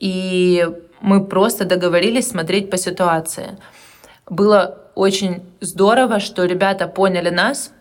и 0.00 0.66
мы 1.00 1.24
просто 1.24 1.64
договорились 1.64 2.28
смотреть 2.28 2.70
по 2.70 2.76
ситуации. 2.76 3.58
Было 4.28 4.78
очень 4.94 5.42
здорово, 5.60 6.20
что 6.20 6.44
ребята 6.44 6.88
поняли 6.88 7.28
нас, 7.28 7.73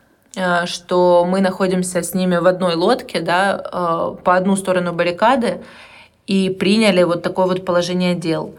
что 0.66 1.26
мы 1.26 1.42
находимся 1.42 2.02
с 2.02 2.14
ними 2.14 2.38
в 2.38 2.48
одной 2.48 2.76
лодке, 2.76 3.20
да, 3.20 3.62
э, 3.64 4.16
по 4.24 4.36
одну 4.36 4.56
сторону 4.56 4.92
баррикады, 4.94 5.62
и 6.26 6.50
приняли 6.50 7.04
вот 7.04 7.22
такое 7.22 7.46
вот 7.46 7.66
положение 7.66 8.16
дел. 8.16 8.56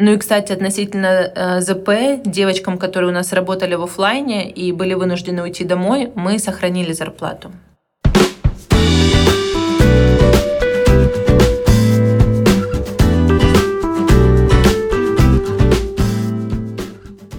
Ну 0.00 0.12
и, 0.12 0.16
кстати, 0.16 0.52
относительно 0.52 1.06
э, 1.06 1.60
ЗП, 1.60 2.22
девочкам, 2.24 2.78
которые 2.78 3.10
у 3.10 3.14
нас 3.14 3.32
работали 3.32 3.74
в 3.74 3.82
офлайне 3.82 4.48
и 4.48 4.70
были 4.70 4.94
вынуждены 4.94 5.42
уйти 5.42 5.64
домой, 5.64 6.12
мы 6.14 6.38
сохранили 6.38 6.92
зарплату. 6.92 7.50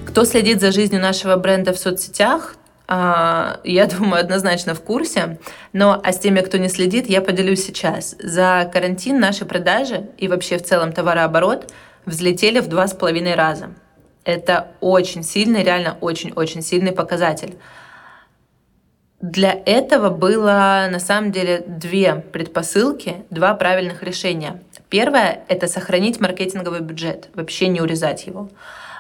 Кто 0.08 0.26
следит 0.26 0.60
за 0.60 0.74
жизнью 0.74 1.02
нашего 1.02 1.38
бренда 1.38 1.72
в 1.72 1.80
соцсетях, 1.80 2.58
я 2.90 3.88
думаю, 3.98 4.22
однозначно 4.22 4.74
в 4.74 4.82
курсе. 4.82 5.38
Но 5.74 6.00
а 6.04 6.12
с 6.12 6.20
теми, 6.20 6.42
кто 6.42 6.58
не 6.58 6.70
следит, 6.70 7.08
я 7.08 7.22
поделюсь 7.22 7.64
сейчас. 7.66 8.16
За 8.20 8.70
карантин 8.72 9.20
наши 9.20 9.46
продажи 9.46 10.10
и 10.18 10.28
вообще 10.28 10.58
в 10.58 10.64
целом 10.64 10.92
товарооборот 10.92 11.72
взлетели 12.06 12.60
в 12.60 12.68
два 12.68 12.88
с 12.88 12.94
половиной 12.94 13.36
раза. 13.36 13.70
Это 14.24 14.72
очень 14.82 15.24
сильный, 15.24 15.64
реально 15.64 15.98
очень-очень 16.02 16.62
сильный 16.62 16.92
показатель. 16.92 17.58
Для 19.22 19.62
этого 19.66 20.10
было 20.10 20.88
на 20.90 21.00
самом 21.00 21.32
деле 21.32 21.64
две 21.68 22.16
предпосылки, 22.16 23.26
два 23.30 23.54
правильных 23.54 24.02
решения. 24.02 24.64
Первое— 24.88 25.42
это 25.50 25.68
сохранить 25.68 26.22
маркетинговый 26.22 26.80
бюджет, 26.80 27.30
вообще 27.34 27.68
не 27.68 27.82
урезать 27.82 28.28
его. 28.28 28.50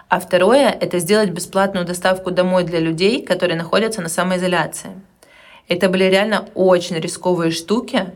А 0.09 0.19
второе– 0.19 0.75
это 0.81 0.97
сделать 0.97 1.29
бесплатную 1.29 1.85
доставку 1.85 2.31
домой 2.31 2.63
для 2.63 2.79
людей, 2.79 3.23
которые 3.23 3.55
находятся 3.55 4.01
на 4.01 4.09
самоизоляции. 4.09 4.89
Это 5.67 5.87
были 5.87 6.05
реально 6.05 6.47
очень 6.55 6.95
рисковые 6.95 7.51
штуки. 7.51 8.07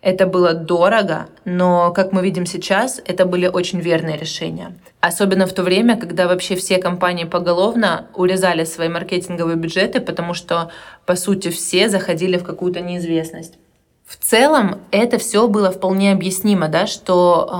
Это 0.00 0.26
было 0.26 0.54
дорого, 0.54 1.26
но, 1.44 1.92
как 1.92 2.12
мы 2.12 2.22
видим 2.22 2.46
сейчас, 2.46 3.02
это 3.04 3.26
были 3.26 3.48
очень 3.48 3.80
верные 3.80 4.16
решения. 4.16 4.74
Особенно 5.00 5.46
в 5.46 5.52
то 5.52 5.62
время, 5.62 5.98
когда 5.98 6.26
вообще 6.26 6.56
все 6.56 6.78
компании 6.78 7.24
поголовно 7.24 8.06
урезали 8.14 8.64
свои 8.64 8.88
маркетинговые 8.88 9.56
бюджеты, 9.56 10.00
потому 10.00 10.32
что, 10.32 10.70
по 11.04 11.16
сути, 11.16 11.48
все 11.48 11.90
заходили 11.90 12.38
в 12.38 12.44
какую-то 12.44 12.80
неизвестность. 12.80 13.58
В 14.06 14.16
целом 14.16 14.82
это 14.92 15.18
все 15.18 15.48
было 15.48 15.72
вполне 15.72 16.12
объяснимо, 16.12 16.68
да, 16.68 16.86
что 16.86 17.50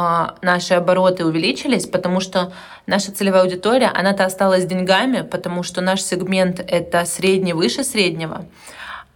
э, 0.40 0.46
наши 0.46 0.74
обороты 0.74 1.26
увеличились, 1.26 1.86
потому 1.86 2.20
что 2.20 2.52
наша 2.86 3.10
целевая 3.10 3.42
аудитория, 3.42 3.90
она-то 3.92 4.24
осталась 4.24 4.64
деньгами, 4.64 5.22
потому 5.22 5.64
что 5.64 5.80
наш 5.80 6.02
сегмент 6.02 6.60
это 6.60 7.04
средний 7.04 7.52
выше 7.52 7.82
среднего. 7.82 8.44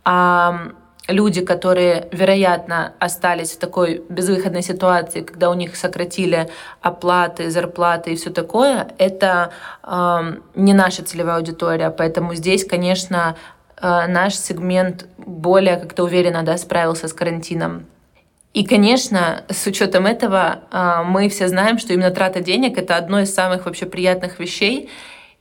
А 0.04 0.72
люди, 1.06 1.44
которые, 1.44 2.08
вероятно, 2.10 2.94
остались 2.98 3.52
в 3.52 3.58
такой 3.60 4.02
безвыходной 4.08 4.62
ситуации, 4.62 5.20
когда 5.20 5.50
у 5.50 5.54
них 5.54 5.76
сократили 5.76 6.48
оплаты, 6.80 7.48
зарплаты 7.48 8.12
и 8.12 8.16
все 8.16 8.30
такое, 8.30 8.88
это 8.98 9.52
э, 9.84 10.34
не 10.56 10.74
наша 10.74 11.04
целевая 11.04 11.36
аудитория. 11.36 11.90
Поэтому 11.90 12.34
здесь, 12.34 12.64
конечно, 12.64 13.36
наш 13.86 14.34
сегмент 14.34 15.06
более 15.18 15.76
как-то 15.76 16.04
уверенно 16.04 16.42
да, 16.42 16.56
справился 16.58 17.08
с 17.08 17.12
карантином. 17.12 17.86
И, 18.52 18.64
конечно, 18.64 19.44
с 19.48 19.66
учетом 19.66 20.06
этого 20.06 20.64
э, 20.72 21.02
мы 21.04 21.28
все 21.28 21.46
знаем, 21.46 21.78
что 21.78 21.92
именно 21.92 22.10
трата 22.10 22.40
денег 22.40 22.78
это 22.78 22.96
одно 22.96 23.20
из 23.20 23.32
самых 23.32 23.66
вообще 23.66 23.86
приятных 23.86 24.40
вещей, 24.40 24.90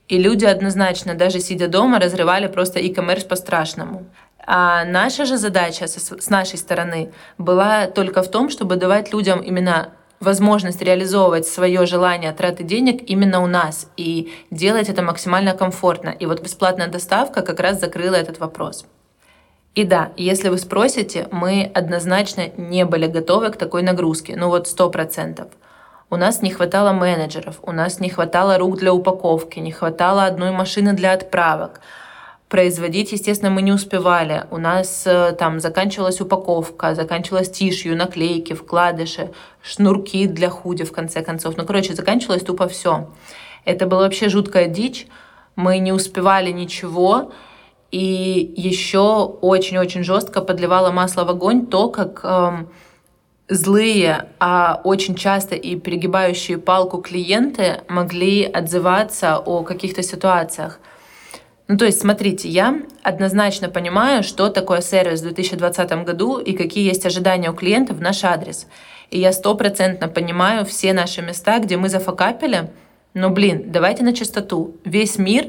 и 0.06 0.18
люди 0.18 0.44
однозначно, 0.44 1.14
даже 1.14 1.40
сидя 1.40 1.66
дома, 1.66 1.98
разрывали 1.98 2.46
просто 2.46 2.78
e-commerce 2.78 3.26
по-страшному. 3.26 4.06
А 4.46 4.84
наша 4.84 5.24
же 5.24 5.36
задача 5.36 5.86
с 5.86 6.30
нашей 6.30 6.58
стороны 6.58 7.12
была 7.36 7.86
только 7.86 8.22
в 8.22 8.30
том, 8.30 8.48
чтобы 8.48 8.76
давать 8.76 9.12
людям 9.12 9.40
именно 9.40 9.90
возможность 10.20 10.82
реализовывать 10.82 11.46
свое 11.46 11.86
желание 11.86 12.32
траты 12.32 12.62
денег 12.62 13.02
именно 13.08 13.42
у 13.42 13.46
нас 13.46 13.88
и 13.96 14.32
делать 14.50 14.90
это 14.90 15.02
максимально 15.02 15.54
комфортно. 15.54 16.10
И 16.10 16.26
вот 16.26 16.42
бесплатная 16.42 16.88
доставка 16.88 17.40
как 17.42 17.58
раз 17.58 17.80
закрыла 17.80 18.16
этот 18.16 18.38
вопрос. 18.38 18.84
И 19.74 19.84
да, 19.84 20.12
если 20.16 20.48
вы 20.48 20.58
спросите, 20.58 21.26
мы 21.30 21.70
однозначно 21.74 22.50
не 22.56 22.84
были 22.84 23.06
готовы 23.06 23.50
к 23.50 23.56
такой 23.56 23.82
нагрузке, 23.82 24.36
ну 24.36 24.48
вот 24.48 24.68
сто 24.68 24.90
процентов. 24.90 25.48
У 26.10 26.16
нас 26.16 26.42
не 26.42 26.50
хватало 26.50 26.92
менеджеров, 26.92 27.60
у 27.62 27.72
нас 27.72 28.00
не 28.00 28.10
хватало 28.10 28.58
рук 28.58 28.78
для 28.78 28.92
упаковки, 28.92 29.60
не 29.60 29.70
хватало 29.70 30.24
одной 30.24 30.50
машины 30.50 30.92
для 30.92 31.12
отправок– 31.12 31.80
производить, 32.50 33.12
естественно, 33.12 33.50
мы 33.50 33.62
не 33.62 33.72
успевали. 33.72 34.44
У 34.50 34.58
нас 34.58 35.06
э, 35.06 35.32
там 35.38 35.60
заканчивалась 35.60 36.20
упаковка, 36.20 36.94
заканчивалась 36.96 37.48
тишью, 37.48 37.96
наклейки, 37.96 38.54
вкладыши, 38.54 39.30
шнурки 39.62 40.26
для 40.26 40.50
худи, 40.50 40.84
в 40.84 40.92
конце 40.92 41.22
концов. 41.22 41.56
Ну, 41.56 41.64
короче, 41.64 41.94
заканчивалось 41.94 42.42
тупо 42.42 42.66
все. 42.66 43.08
Это 43.64 43.86
была 43.86 44.02
вообще 44.02 44.28
жуткая 44.28 44.66
дичь. 44.66 45.06
Мы 45.54 45.78
не 45.78 45.92
успевали 45.92 46.50
ничего. 46.50 47.30
И 47.92 48.52
еще 48.56 49.24
очень-очень 49.40 50.02
жестко 50.02 50.40
подливало 50.40 50.90
масло 50.90 51.24
в 51.24 51.30
огонь 51.30 51.66
то, 51.66 51.88
как 51.88 52.20
эм, 52.24 52.68
злые, 53.48 54.28
а 54.40 54.80
очень 54.82 55.14
часто 55.14 55.54
и 55.54 55.76
перегибающие 55.76 56.58
палку 56.58 56.98
клиенты 56.98 57.82
могли 57.88 58.44
отзываться 58.44 59.38
о 59.38 59.62
каких-то 59.62 60.02
ситуациях. 60.02 60.80
Ну, 61.70 61.76
то 61.76 61.84
есть, 61.84 62.00
смотрите, 62.00 62.48
я 62.48 62.82
однозначно 63.04 63.68
понимаю, 63.68 64.24
что 64.24 64.48
такое 64.48 64.80
сервис 64.80 65.20
в 65.20 65.22
2020 65.22 66.04
году 66.04 66.38
и 66.38 66.52
какие 66.52 66.84
есть 66.84 67.06
ожидания 67.06 67.48
у 67.48 67.54
клиентов 67.54 67.98
в 67.98 68.00
наш 68.00 68.24
адрес. 68.24 68.66
И 69.12 69.20
я 69.20 69.32
стопроцентно 69.32 70.08
понимаю 70.08 70.64
все 70.64 70.92
наши 70.92 71.22
места, 71.22 71.60
где 71.60 71.76
мы 71.76 71.88
зафакапили. 71.88 72.72
Но, 73.14 73.30
блин, 73.30 73.66
давайте 73.66 74.02
на 74.02 74.12
чистоту. 74.12 74.74
Весь 74.84 75.16
мир, 75.16 75.46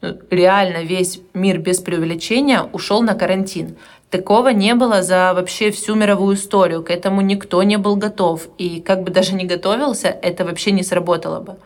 ну, 0.00 0.16
реально 0.30 0.84
весь 0.84 1.20
мир 1.34 1.58
без 1.58 1.80
преувеличения 1.80 2.62
ушел 2.72 3.02
на 3.02 3.14
карантин. 3.14 3.76
Такого 4.10 4.50
не 4.50 4.76
было 4.76 5.02
за 5.02 5.32
вообще 5.34 5.72
всю 5.72 5.96
мировую 5.96 6.36
историю. 6.36 6.84
К 6.84 6.90
этому 6.90 7.20
никто 7.20 7.60
не 7.64 7.78
был 7.78 7.96
готов. 7.96 8.46
И 8.58 8.80
как 8.80 9.02
бы 9.02 9.10
даже 9.10 9.34
не 9.34 9.44
готовился, 9.44 10.06
это 10.06 10.44
вообще 10.44 10.70
не 10.70 10.84
сработало 10.84 11.40
бы. 11.40 11.56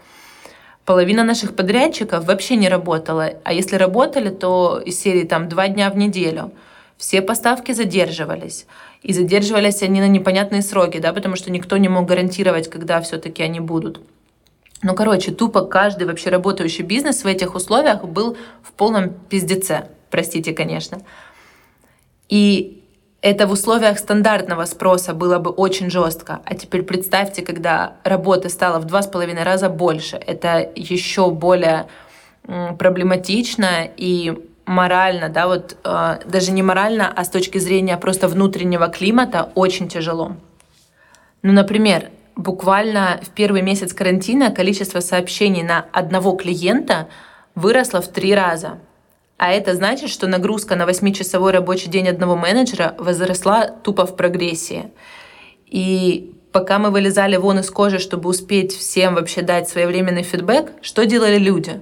Половина 0.89 1.23
наших 1.23 1.55
подрядчиков 1.55 2.25
вообще 2.25 2.57
не 2.57 2.67
работала, 2.67 3.35
а 3.45 3.53
если 3.53 3.77
работали, 3.77 4.31
то 4.31 4.81
из 4.83 4.99
серии 4.99 5.25
там 5.25 5.47
два 5.47 5.69
дня 5.69 5.91
в 5.91 5.99
неделю. 5.99 6.51
Все 6.97 7.21
поставки 7.21 7.73
задерживались. 7.73 8.65
И 9.03 9.13
задерживались 9.13 9.83
они 9.83 10.01
на 10.01 10.09
непонятные 10.09 10.63
сроки, 10.63 10.97
да, 10.97 11.13
потому 11.13 11.37
что 11.37 11.51
никто 11.51 11.77
не 11.77 11.91
мог 11.91 12.07
гарантировать, 12.07 12.71
когда 12.71 13.03
все-таки 13.03 13.43
они 13.43 13.61
будут. 13.61 14.01
Ну, 14.83 14.95
короче, 14.95 15.31
тупо 15.31 15.67
каждый 15.67 16.07
вообще 16.07 16.31
работающий 16.31 16.85
бизнес 16.85 17.23
в 17.23 17.27
этих 17.27 17.55
условиях 17.55 18.03
был 18.05 18.39
в 18.63 18.73
полном 18.73 19.11
пиздеце. 19.11 19.89
Простите, 20.09 20.55
конечно. 20.55 21.03
И 22.31 22.78
это 23.21 23.47
в 23.47 23.53
условиях 23.53 23.99
стандартного 23.99 24.65
спроса 24.65 25.13
было 25.13 25.39
бы 25.39 25.51
очень 25.51 25.91
жестко. 25.91 26.41
А 26.45 26.55
теперь 26.55 26.83
представьте, 26.83 27.43
когда 27.43 27.95
работы 28.05 28.49
стало 28.49 28.79
в 28.79 28.85
два 28.85 29.03
с 29.03 29.09
половиной 29.09 29.43
раза 29.43 29.69
больше. 29.69 30.17
Это 30.17 30.71
еще 30.77 31.31
более 31.31 31.87
проблематично 32.79 33.89
и 33.97 34.39
морально, 34.65 35.29
да, 35.29 35.47
вот 35.47 35.77
э, 35.83 36.19
даже 36.27 36.53
не 36.53 36.63
морально, 36.63 37.13
а 37.15 37.25
с 37.25 37.31
точки 37.31 37.59
зрения 37.59 37.97
просто 37.97 38.29
внутреннего 38.29 38.89
климата 38.89 39.51
очень 39.55 39.89
тяжело. 39.89 40.33
Ну, 41.43 41.53
например, 41.53 42.11
буквально 42.37 43.21
в 43.23 43.31
первый 43.31 43.63
месяц 43.63 43.93
карантина 43.93 44.51
количество 44.51 45.01
сообщений 45.01 45.63
на 45.63 45.87
одного 45.93 46.33
клиента 46.33 47.09
выросло 47.55 48.01
в 48.01 48.09
три 48.09 48.35
раза. 48.35 48.79
А 49.39 49.53
это 49.53 49.75
значит, 49.77 50.11
что 50.11 50.27
нагрузка 50.27 50.75
на 50.75 50.83
8-часовой 50.83 51.53
рабочий 51.53 51.89
день 51.89 52.09
одного 52.09 52.37
менеджера 52.37 52.97
возросла 52.99 53.69
тупо 53.69 54.05
в 54.05 54.17
прогрессии. 54.17 54.91
И 55.65 56.35
пока 56.51 56.81
мы 56.81 56.91
вылезали 56.91 57.37
вон 57.37 57.61
из 57.61 57.71
кожи, 57.71 58.01
чтобы 58.01 58.29
успеть 58.29 58.77
всем 58.77 59.15
вообще 59.15 59.43
дать 59.43 59.69
своевременный 59.69 60.25
фидбэк, 60.25 60.73
что 60.83 61.07
делали 61.07 61.39
люди? 61.39 61.81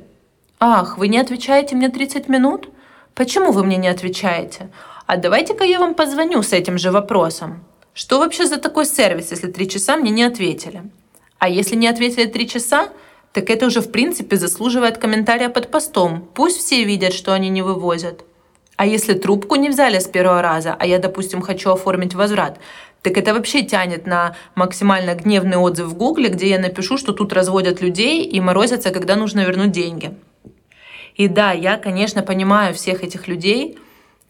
Ах, 0.61 0.99
вы 0.99 1.09
не 1.09 1.19
отвечаете 1.19 1.77
мне 1.77 1.89
30 1.89 2.29
минут? 2.29 2.69
Почему 3.15 3.53
вы 3.53 3.65
мне 3.65 3.79
не 3.79 3.89
отвечаете? 3.89 4.69
А 5.07 5.17
давайте-ка 5.17 5.65
я 5.65 5.81
вам 5.81 5.95
позвоню 5.95 6.43
с 6.43 6.53
этим 6.53 6.77
же 6.77 6.91
вопросом. 6.91 7.65
Что 7.95 8.19
вообще 8.19 8.45
за 8.45 8.59
такой 8.59 8.85
сервис, 8.85 9.31
если 9.31 9.51
три 9.51 9.67
часа 9.67 9.97
мне 9.97 10.11
не 10.11 10.25
ответили? 10.25 10.83
А 11.39 11.49
если 11.49 11.75
не 11.75 11.89
ответили 11.89 12.27
три 12.27 12.47
часа, 12.47 12.91
так 13.33 13.51
это 13.51 13.67
уже 13.67 13.81
в 13.81 13.91
принципе 13.91 14.37
заслуживает 14.37 14.99
комментария 14.99 15.49
под 15.49 15.71
постом. 15.71 16.29
Пусть 16.35 16.59
все 16.59 16.85
видят, 16.85 17.13
что 17.13 17.33
они 17.33 17.49
не 17.49 17.63
вывозят. 17.63 18.25
А 18.77 18.87
если 18.87 19.15
трубку 19.15 19.57
не 19.57 19.71
взяли 19.71 19.99
с 19.99 20.07
первого 20.07 20.43
раза, 20.43 20.77
а 20.79 20.87
я, 20.87 20.99
допустим, 20.99 21.41
хочу 21.41 21.71
оформить 21.71 22.15
возврат, 22.15 22.59
так 23.03 23.17
это 23.17 23.35
вообще 23.35 23.63
тянет 23.63 24.07
на 24.07 24.35
максимально 24.55 25.15
гневный 25.15 25.57
отзыв 25.57 25.87
в 25.87 25.95
Гугле, 25.95 26.29
где 26.29 26.49
я 26.49 26.59
напишу, 26.59 26.99
что 26.99 27.13
тут 27.13 27.33
разводят 27.33 27.81
людей 27.81 28.25
и 28.25 28.41
морозятся, 28.41 28.91
когда 28.91 29.17
нужно 29.17 29.45
вернуть 29.45 29.71
деньги. 29.71 30.15
И 31.15 31.29
да, 31.29 31.53
я, 31.53 31.79
конечно, 31.79 32.23
понимаю 32.23 32.75
всех 32.75 33.03
этих 33.03 33.29
людей. 33.29 33.79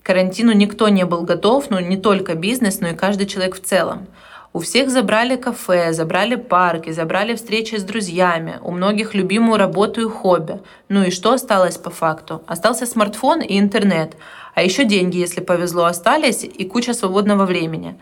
К 0.02 0.06
карантину 0.06 0.52
никто 0.52 0.88
не 0.88 1.04
был 1.04 1.22
готов, 1.22 1.70
ну 1.70 1.80
не 1.80 1.96
только 1.96 2.34
бизнес, 2.34 2.80
но 2.80 2.88
и 2.88 2.94
каждый 2.94 3.26
человек 3.26 3.56
в 3.56 3.60
целом. 3.60 4.06
У 4.56 4.58
всех 4.58 4.88
забрали 4.90 5.36
кафе, 5.36 5.92
забрали 5.92 6.36
парки, 6.36 6.90
забрали 6.90 7.34
встречи 7.34 7.74
с 7.76 7.82
друзьями, 7.82 8.58
у 8.62 8.70
многих 8.70 9.12
любимую 9.14 9.58
работу 9.58 10.00
и 10.00 10.08
хобби. 10.08 10.60
Ну 10.88 11.04
и 11.04 11.10
что 11.10 11.32
осталось 11.34 11.76
по 11.76 11.90
факту? 11.90 12.40
Остался 12.46 12.86
смартфон 12.86 13.42
и 13.42 13.58
интернет. 13.58 14.16
А 14.54 14.62
еще 14.62 14.84
деньги, 14.84 15.18
если 15.18 15.42
повезло, 15.42 15.84
остались 15.84 16.42
и 16.42 16.64
куча 16.64 16.94
свободного 16.94 17.44
времени. 17.44 17.96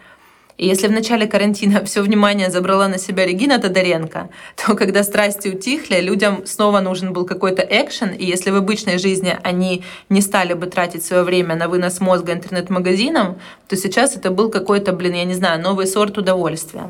И 0.56 0.66
если 0.66 0.86
в 0.86 0.92
начале 0.92 1.26
карантина 1.26 1.84
все 1.84 2.00
внимание 2.00 2.50
забрала 2.50 2.86
на 2.86 2.98
себя 2.98 3.26
Регина 3.26 3.58
Тодоренко, 3.58 4.28
то 4.56 4.74
когда 4.74 5.02
страсти 5.02 5.48
утихли, 5.48 6.00
людям 6.00 6.46
снова 6.46 6.80
нужен 6.80 7.12
был 7.12 7.24
какой-то 7.26 7.62
экшен, 7.62 8.10
и 8.10 8.24
если 8.24 8.50
в 8.50 8.56
обычной 8.56 8.98
жизни 8.98 9.36
они 9.42 9.82
не 10.08 10.20
стали 10.20 10.54
бы 10.54 10.66
тратить 10.66 11.04
свое 11.04 11.24
время 11.24 11.56
на 11.56 11.68
вынос 11.68 12.00
мозга 12.00 12.32
интернет-магазинам, 12.32 13.38
то 13.68 13.76
сейчас 13.76 14.16
это 14.16 14.30
был 14.30 14.48
какой-то, 14.48 14.92
блин, 14.92 15.14
я 15.14 15.24
не 15.24 15.34
знаю, 15.34 15.60
новый 15.60 15.86
сорт 15.86 16.18
удовольствия. 16.18 16.88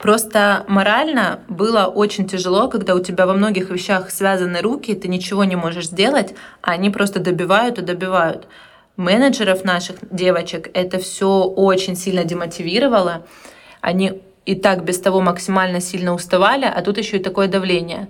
Просто 0.00 0.64
морально 0.66 1.40
было 1.48 1.84
очень 1.84 2.26
тяжело, 2.26 2.68
когда 2.68 2.94
у 2.94 3.00
тебя 3.00 3.26
во 3.26 3.34
многих 3.34 3.68
вещах 3.68 4.10
связаны 4.10 4.62
руки, 4.62 4.94
ты 4.94 5.08
ничего 5.08 5.44
не 5.44 5.56
можешь 5.56 5.88
сделать, 5.88 6.34
а 6.62 6.70
они 6.70 6.88
просто 6.88 7.20
добивают 7.20 7.78
и 7.78 7.82
добивают 7.82 8.46
менеджеров 9.00 9.64
наших 9.64 9.96
девочек 10.10 10.70
это 10.74 10.98
все 10.98 11.42
очень 11.42 11.96
сильно 11.96 12.22
демотивировало. 12.24 13.26
Они 13.80 14.20
и 14.46 14.54
так 14.54 14.84
без 14.84 15.00
того 15.00 15.20
максимально 15.20 15.80
сильно 15.80 16.14
уставали, 16.14 16.66
а 16.66 16.82
тут 16.82 16.98
еще 16.98 17.16
и 17.16 17.22
такое 17.22 17.48
давление. 17.48 18.08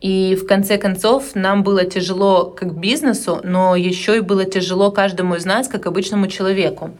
И 0.00 0.36
в 0.36 0.46
конце 0.46 0.76
концов 0.76 1.34
нам 1.34 1.62
было 1.62 1.84
тяжело 1.84 2.46
как 2.46 2.74
бизнесу, 2.76 3.40
но 3.42 3.74
еще 3.76 4.18
и 4.18 4.20
было 4.20 4.44
тяжело 4.44 4.90
каждому 4.90 5.36
из 5.36 5.44
нас, 5.46 5.68
как 5.68 5.86
обычному 5.86 6.26
человеку. 6.26 6.90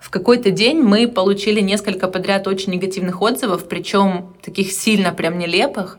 В 0.00 0.10
какой-то 0.10 0.50
день 0.50 0.80
мы 0.80 1.06
получили 1.08 1.60
несколько 1.60 2.08
подряд 2.08 2.46
очень 2.46 2.72
негативных 2.72 3.20
отзывов, 3.20 3.68
причем 3.68 4.34
таких 4.42 4.72
сильно 4.72 5.12
прям 5.12 5.38
нелепых. 5.38 5.98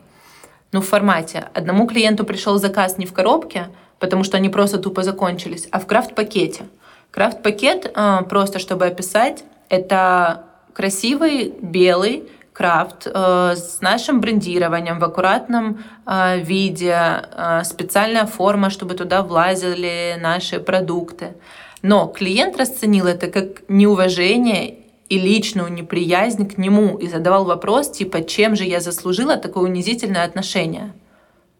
Ну, 0.72 0.80
в 0.80 0.86
формате. 0.86 1.48
Одному 1.54 1.86
клиенту 1.86 2.24
пришел 2.24 2.58
заказ 2.58 2.98
не 2.98 3.06
в 3.06 3.12
коробке, 3.12 3.68
потому 3.98 4.24
что 4.24 4.36
они 4.36 4.48
просто 4.48 4.78
тупо 4.78 5.02
закончились, 5.02 5.68
а 5.70 5.78
в 5.78 5.86
крафт-пакете. 5.86 6.64
Крафт-пакет, 7.10 7.90
э, 7.94 8.18
просто 8.28 8.58
чтобы 8.58 8.86
описать, 8.86 9.44
это 9.68 10.44
красивый 10.74 11.54
белый 11.62 12.28
крафт 12.52 13.06
э, 13.06 13.54
с 13.56 13.80
нашим 13.80 14.20
брендированием 14.20 14.98
в 14.98 15.04
аккуратном 15.04 15.84
э, 16.06 16.40
виде, 16.40 17.22
специальная 17.64 18.26
форма, 18.26 18.70
чтобы 18.70 18.94
туда 18.94 19.22
влазили 19.22 20.18
наши 20.20 20.60
продукты. 20.60 21.34
Но 21.82 22.06
клиент 22.06 22.56
расценил 22.58 23.06
это 23.06 23.28
как 23.28 23.68
неуважение 23.68 24.78
и 25.08 25.18
личную 25.18 25.72
неприязнь 25.72 26.48
к 26.48 26.58
нему 26.58 26.98
и 26.98 27.06
задавал 27.06 27.44
вопрос, 27.44 27.90
типа, 27.90 28.24
чем 28.24 28.56
же 28.56 28.64
я 28.64 28.80
заслужила 28.80 29.36
такое 29.36 29.64
унизительное 29.64 30.24
отношение? 30.24 30.92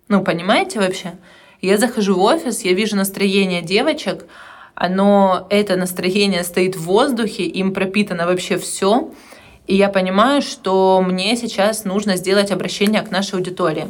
Ну, 0.09 0.23
понимаете 0.23 0.81
вообще? 0.81 1.13
Я 1.61 1.79
захожу 1.79 2.15
в 2.15 2.23
офис, 2.23 2.63
я 2.63 2.73
вижу 2.73 2.97
настроение 2.97 3.63
девочек, 3.63 4.27
оно, 4.75 5.47
это 5.49 5.77
настроение 5.77 6.45
стоит 6.45 6.77
в 6.77 6.83
воздухе, 6.83 7.45
им 7.45 7.73
пропитано 7.73 8.27
вообще 8.27 8.59
все, 8.59 9.11
и 9.67 9.75
я 9.75 9.89
понимаю, 9.89 10.43
что 10.43 11.03
мне 11.05 11.35
сейчас 11.37 11.85
нужно 11.85 12.17
сделать 12.17 12.53
обращение 12.53 13.03
к 13.03 13.11
нашей 13.11 13.35
аудитории. 13.35 13.89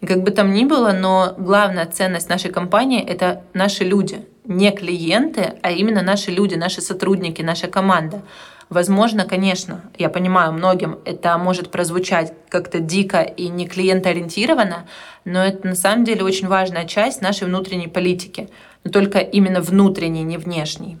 И 0.00 0.06
как 0.06 0.22
бы 0.22 0.30
там 0.30 0.54
ни 0.54 0.64
было, 0.64 0.92
но 0.92 1.34
главная 1.36 1.86
ценность 1.86 2.28
нашей 2.28 2.50
компании— 2.50 3.04
это 3.06 3.42
наши 3.52 3.84
люди. 3.84 4.24
Не 4.44 4.70
клиенты, 4.70 5.54
а 5.60 5.70
именно 5.70 6.02
наши 6.02 6.30
люди, 6.30 6.54
наши 6.54 6.80
сотрудники, 6.80 7.42
наша 7.42 7.66
команда. 7.66 8.22
Возможно, 8.68 9.24
конечно, 9.24 9.82
я 9.96 10.10
понимаю, 10.10 10.52
многим 10.52 10.98
это 11.06 11.38
может 11.38 11.70
прозвучать 11.70 12.34
как-то 12.50 12.80
дико 12.80 13.22
и 13.22 13.48
не 13.48 13.66
клиентоориентированно, 13.66 14.86
но 15.24 15.42
это 15.42 15.68
на 15.68 15.74
самом 15.74 16.04
деле 16.04 16.22
очень 16.22 16.48
важная 16.48 16.84
часть 16.84 17.22
нашей 17.22 17.46
внутренней 17.46 17.88
политики. 17.88 18.50
Но 18.84 18.90
только 18.90 19.20
именно 19.20 19.62
внутренней, 19.62 20.22
не 20.22 20.36
внешней. 20.36 20.98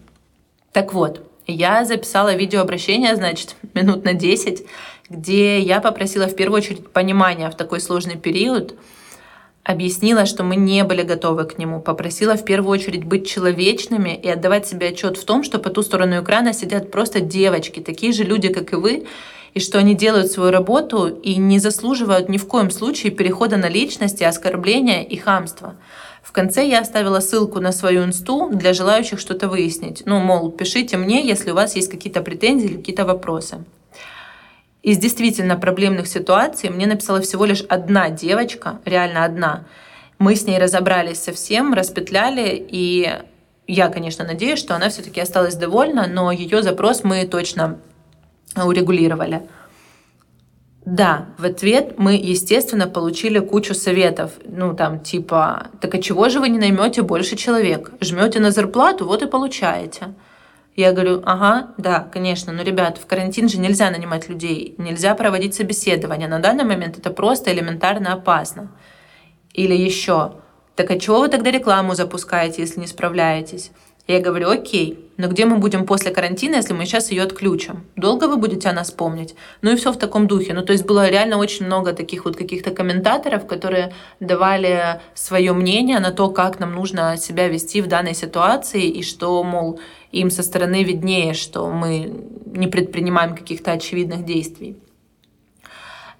Так 0.72 0.94
вот, 0.94 1.28
я 1.46 1.84
записала 1.84 2.34
видеообращение, 2.34 3.14
значит, 3.16 3.56
минут 3.74 4.04
на 4.04 4.14
10, 4.14 4.64
где 5.10 5.60
я 5.60 5.80
попросила 5.80 6.26
в 6.26 6.36
первую 6.36 6.58
очередь 6.58 6.88
понимания 6.90 7.50
в 7.50 7.56
такой 7.56 7.80
сложный 7.80 8.16
период, 8.16 8.74
объяснила, 9.68 10.24
что 10.24 10.44
мы 10.44 10.56
не 10.56 10.82
были 10.82 11.02
готовы 11.02 11.44
к 11.44 11.58
нему, 11.58 11.80
попросила 11.80 12.36
в 12.36 12.44
первую 12.44 12.72
очередь 12.72 13.04
быть 13.04 13.28
человечными 13.28 14.18
и 14.20 14.26
отдавать 14.26 14.66
себе 14.66 14.88
отчет 14.88 15.18
в 15.18 15.24
том, 15.26 15.44
что 15.44 15.58
по 15.58 15.68
ту 15.68 15.82
сторону 15.82 16.22
экрана 16.22 16.54
сидят 16.54 16.90
просто 16.90 17.20
девочки, 17.20 17.80
такие 17.80 18.14
же 18.14 18.24
люди, 18.24 18.48
как 18.48 18.72
и 18.72 18.76
вы, 18.76 19.06
и 19.52 19.60
что 19.60 19.78
они 19.78 19.94
делают 19.94 20.32
свою 20.32 20.52
работу 20.52 21.08
и 21.08 21.36
не 21.36 21.58
заслуживают 21.58 22.30
ни 22.30 22.38
в 22.38 22.46
коем 22.46 22.70
случае 22.70 23.12
перехода 23.12 23.58
на 23.58 23.68
личности, 23.68 24.24
оскорбления 24.24 25.02
и 25.02 25.18
хамства. 25.18 25.74
В 26.22 26.32
конце 26.32 26.66
я 26.66 26.80
оставила 26.80 27.20
ссылку 27.20 27.60
на 27.60 27.72
свою 27.72 28.04
инсту 28.04 28.48
для 28.50 28.72
желающих 28.72 29.20
что-то 29.20 29.48
выяснить. 29.48 30.02
Ну, 30.06 30.18
мол, 30.18 30.50
пишите 30.50 30.96
мне, 30.96 31.26
если 31.26 31.50
у 31.50 31.54
вас 31.54 31.76
есть 31.76 31.90
какие-то 31.90 32.22
претензии 32.22 32.68
или 32.68 32.76
какие-то 32.76 33.04
вопросы. 33.04 33.64
Из 34.82 34.98
действительно 34.98 35.56
проблемных 35.56 36.06
ситуаций 36.06 36.70
мне 36.70 36.86
написала 36.86 37.20
всего 37.20 37.44
лишь 37.44 37.62
одна 37.62 38.10
девочка, 38.10 38.80
реально 38.84 39.24
одна. 39.24 39.64
Мы 40.18 40.36
с 40.36 40.46
ней 40.46 40.58
разобрались 40.58 41.18
совсем, 41.20 41.74
распетляли, 41.74 42.66
и 42.68 43.12
я, 43.66 43.88
конечно, 43.88 44.24
надеюсь, 44.24 44.58
что 44.58 44.74
она 44.74 44.88
все-таки 44.88 45.20
осталась 45.20 45.56
довольна, 45.56 46.06
но 46.06 46.32
ее 46.32 46.62
запрос 46.62 47.04
мы 47.04 47.26
точно 47.26 47.78
урегулировали. 48.56 49.42
Да, 50.84 51.26
в 51.36 51.44
ответ 51.44 51.98
мы, 51.98 52.14
естественно, 52.14 52.86
получили 52.86 53.40
кучу 53.40 53.74
советов. 53.74 54.30
Ну, 54.46 54.74
там, 54.74 55.00
типа, 55.00 55.66
так 55.82 55.94
а 55.94 55.98
чего 55.98 56.30
же 56.30 56.40
вы 56.40 56.48
не 56.48 56.58
наймете 56.58 57.02
больше 57.02 57.36
человек? 57.36 57.90
Жмете 58.00 58.40
на 58.40 58.52
зарплату, 58.52 59.04
вот 59.04 59.22
и 59.22 59.26
получаете. 59.26 60.14
Я 60.78 60.92
говорю, 60.92 61.22
ага, 61.26 61.70
да, 61.76 62.08
конечно, 62.12 62.52
но, 62.52 62.62
ребят, 62.62 62.98
в 62.98 63.06
карантин 63.06 63.48
же 63.48 63.58
нельзя 63.58 63.90
нанимать 63.90 64.28
людей, 64.28 64.76
нельзя 64.78 65.16
проводить 65.16 65.56
собеседования. 65.56 66.28
На 66.28 66.38
данный 66.38 66.62
момент 66.62 66.96
это 66.96 67.10
просто 67.10 67.52
элементарно 67.52 68.12
опасно. 68.12 68.70
Или 69.52 69.74
еще, 69.74 70.34
так 70.76 70.88
а 70.92 71.00
чего 71.00 71.18
вы 71.18 71.30
тогда 71.30 71.50
рекламу 71.50 71.96
запускаете, 71.96 72.62
если 72.62 72.78
не 72.78 72.86
справляетесь? 72.86 73.72
Я 74.06 74.20
говорю, 74.20 74.48
окей, 74.48 75.10
но 75.16 75.26
где 75.26 75.46
мы 75.46 75.58
будем 75.58 75.84
после 75.84 76.12
карантина, 76.12 76.54
если 76.54 76.72
мы 76.72 76.86
сейчас 76.86 77.10
ее 77.10 77.24
отключим? 77.24 77.84
Долго 77.96 78.28
вы 78.28 78.36
будете 78.36 78.68
о 78.68 78.72
нас 78.72 78.92
помнить? 78.92 79.34
Ну 79.60 79.72
и 79.72 79.76
все 79.76 79.90
в 79.92 79.98
таком 79.98 80.28
духе. 80.28 80.54
Ну 80.54 80.62
то 80.62 80.72
есть 80.72 80.86
было 80.86 81.10
реально 81.10 81.38
очень 81.38 81.66
много 81.66 81.92
таких 81.92 82.24
вот 82.24 82.36
каких-то 82.36 82.70
комментаторов, 82.70 83.46
которые 83.46 83.92
давали 84.20 85.00
свое 85.12 85.52
мнение 85.52 85.98
на 85.98 86.12
то, 86.12 86.30
как 86.30 86.60
нам 86.60 86.74
нужно 86.74 87.16
себя 87.16 87.48
вести 87.48 87.82
в 87.82 87.88
данной 87.88 88.14
ситуации, 88.14 88.84
и 88.84 89.02
что, 89.02 89.42
мол, 89.42 89.80
им 90.12 90.30
со 90.30 90.42
стороны 90.42 90.82
виднее, 90.82 91.34
что 91.34 91.70
мы 91.70 92.24
не 92.46 92.66
предпринимаем 92.66 93.34
каких-то 93.36 93.72
очевидных 93.72 94.24
действий. 94.24 94.76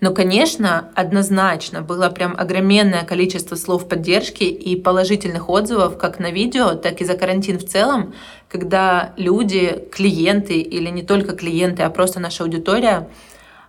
Но, 0.01 0.15
конечно, 0.15 0.91
однозначно 0.95 1.83
было 1.83 2.09
прям 2.09 2.35
огроменное 2.39 3.05
количество 3.05 3.57
слов 3.57 3.89
поддержки 3.89 4.45
и 4.45 4.77
положительных 4.77 5.49
отзывов 5.49 5.99
как 5.99 6.21
на 6.21 6.31
видео, 6.31 6.75
так 6.75 7.01
и 7.01 7.05
за 7.05 7.15
карантин 7.15 7.59
в 7.59 7.67
целом, 7.67 8.15
когда 8.49 9.13
люди, 9.17 9.89
клиенты 9.91 10.61
или 10.61 10.89
не 10.91 11.03
только 11.03 11.35
клиенты, 11.35 11.83
а 11.83 11.91
просто 11.91 12.21
наша 12.21 12.45
аудитория 12.45 13.09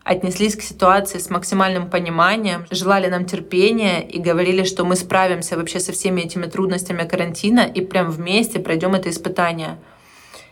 отнеслись 0.03 0.55
к 0.55 0.61
ситуации 0.61 1.17
с 1.17 1.31
максимальным 1.31 1.89
пониманием, 1.89 2.65
желали 2.69 3.07
нам 3.07 3.25
терпения 3.25 4.01
и 4.01 4.19
говорили, 4.19 4.63
что 4.63 4.85
мы 4.85 4.95
справимся 4.95 5.57
вообще 5.57 5.79
со 5.79 5.91
всеми 5.91 6.21
этими 6.21 6.45
трудностями 6.45 7.07
карантина 7.07 7.61
и 7.61 7.81
прям 7.81 8.11
вместе 8.11 8.59
пройдем 8.59 8.93
это 8.93 9.09
испытание. 9.09 9.77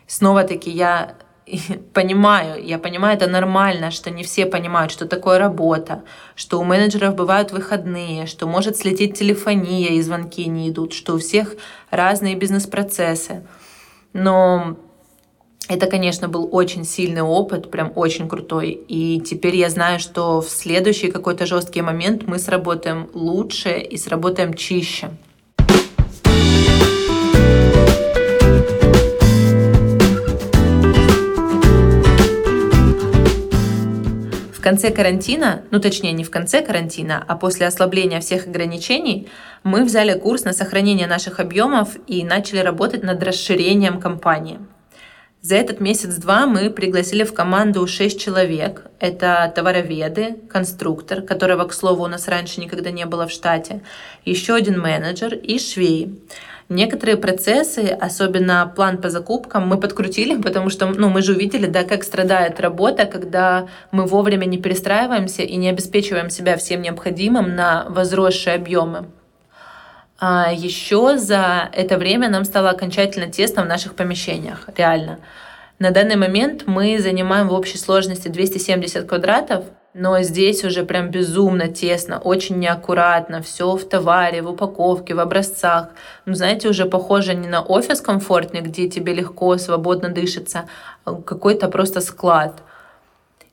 Снова-таки 0.07 0.71
я 0.71 1.15
понимаю, 1.93 2.63
я 2.63 2.79
понимаю, 2.79 3.15
это 3.15 3.27
нормально, 3.27 3.91
что 3.91 4.09
не 4.09 4.23
все 4.23 4.45
понимают, 4.45 4.91
что 4.91 5.05
такое 5.05 5.37
работа, 5.37 6.03
что 6.35 6.59
у 6.59 6.63
менеджеров 6.63 7.15
бывают 7.15 7.51
выходные, 7.51 8.25
что 8.25 8.47
может 8.47 8.77
слететь 8.77 9.17
телефония 9.17 9.89
и 9.89 10.01
звонки 10.01 10.45
не 10.45 10.69
идут, 10.69 10.93
что 10.93 11.15
у 11.15 11.19
всех 11.19 11.55
разные 11.91 12.35
бизнес-процессы. 12.35 13.45
Но 14.13 14.77
это, 15.69 15.87
конечно, 15.87 16.29
был 16.29 16.47
очень 16.51 16.85
сильный 16.85 17.21
опыт, 17.21 17.69
прям 17.69 17.91
очень 17.95 18.29
крутой. 18.29 18.71
И 18.71 19.19
теперь 19.19 19.55
я 19.55 19.69
знаю, 19.69 19.99
что 19.99 20.41
в 20.41 20.49
следующий 20.49 21.11
какой-то 21.11 21.45
жесткий 21.45 21.81
момент 21.81 22.23
мы 22.25 22.39
сработаем 22.39 23.09
лучше 23.13 23.77
и 23.79 23.97
сработаем 23.97 24.53
чище. 24.53 25.09
Конце 34.67 34.91
карантина, 34.91 35.61
ну 35.71 35.79
точнее 35.79 36.11
не 36.11 36.25
в 36.25 36.29
конце 36.29 36.61
карантина, 36.61 37.23
а 37.25 37.37
после 37.37 37.67
ослабления 37.67 38.19
всех 38.19 38.47
ограничений, 38.47 39.29
мы 39.63 39.85
взяли 39.85 40.19
курс 40.19 40.43
на 40.43 40.51
сохранение 40.51 41.07
наших 41.07 41.39
объемов 41.39 41.95
и 42.05 42.25
начали 42.25 42.59
работать 42.59 43.01
над 43.01 43.23
расширением 43.23 44.01
компании. 44.01 44.59
За 45.41 45.55
этот 45.55 45.79
месяц-два 45.79 46.47
мы 46.47 46.69
пригласили 46.69 47.23
в 47.23 47.33
команду 47.33 47.87
6 47.87 48.19
человек. 48.19 48.87
Это 48.99 49.49
товароведы, 49.55 50.35
конструктор, 50.49 51.21
которого, 51.21 51.63
к 51.63 51.73
слову, 51.73 52.03
у 52.03 52.07
нас 52.07 52.27
раньше 52.27 52.59
никогда 52.59 52.91
не 52.91 53.05
было 53.05 53.25
в 53.25 53.31
штате, 53.31 53.83
еще 54.25 54.53
один 54.53 54.81
менеджер 54.81 55.33
и 55.33 55.59
швеи. 55.59 56.13
Некоторые 56.69 57.15
процессы, 57.15 57.97
особенно 58.01 58.71
план 58.75 58.97
по 58.97 59.09
закупкам, 59.09 59.67
мы 59.67 59.79
подкрутили, 59.79 60.41
потому 60.41 60.69
что 60.69 60.87
ну, 60.87 61.09
мы 61.09 61.21
же 61.21 61.33
увидели, 61.33 61.65
да, 61.65 61.83
как 61.83 62.03
страдает 62.03 62.59
работа, 62.59 63.05
когда 63.05 63.67
мы 63.91 64.05
вовремя 64.05 64.45
не 64.45 64.57
перестраиваемся 64.57 65.43
и 65.43 65.55
не 65.55 65.69
обеспечиваем 65.69 66.29
себя 66.29 66.57
всем 66.57 66.81
необходимым 66.81 67.55
на 67.55 67.85
возросшие 67.89 68.55
объемы. 68.55 69.05
А 70.19 70.51
еще 70.51 71.17
за 71.17 71.69
это 71.71 71.97
время 71.97 72.27
нам 72.29 72.43
стало 72.43 72.71
окончательно 72.71 73.31
тесно 73.31 73.63
в 73.63 73.67
наших 73.67 73.93
помещениях, 73.93 74.67
реально. 74.75 75.19
На 75.79 75.91
данный 75.91 76.15
момент 76.15 76.63
мы 76.65 76.97
занимаем 76.97 77.49
в 77.49 77.53
общей 77.53 77.77
сложности 77.77 78.29
270 78.29 79.07
квадратов, 79.07 79.65
но 79.93 80.19
здесь 80.23 80.63
уже 80.63 80.83
прям 80.83 81.11
безумно 81.11 81.67
тесно, 81.67 82.17
очень 82.17 82.57
неаккуратно, 82.57 83.43
все 83.43 83.75
в 83.75 83.87
товаре, 83.87 84.41
в 84.41 84.49
упаковке, 84.49 85.13
в 85.13 85.19
образцах. 85.19 85.89
Ну, 86.25 86.33
знаете, 86.33 86.67
уже 86.67 86.85
похоже 86.85 87.35
не 87.35 87.47
на 87.47 87.61
офис 87.61 88.01
комфортный, 88.01 88.61
где 88.61 88.89
тебе 88.89 89.13
легко, 89.13 89.55
свободно 89.57 90.09
дышится, 90.09 90.67
а 91.05 91.13
какой-то 91.13 91.67
просто 91.67 92.01
склад. 92.01 92.63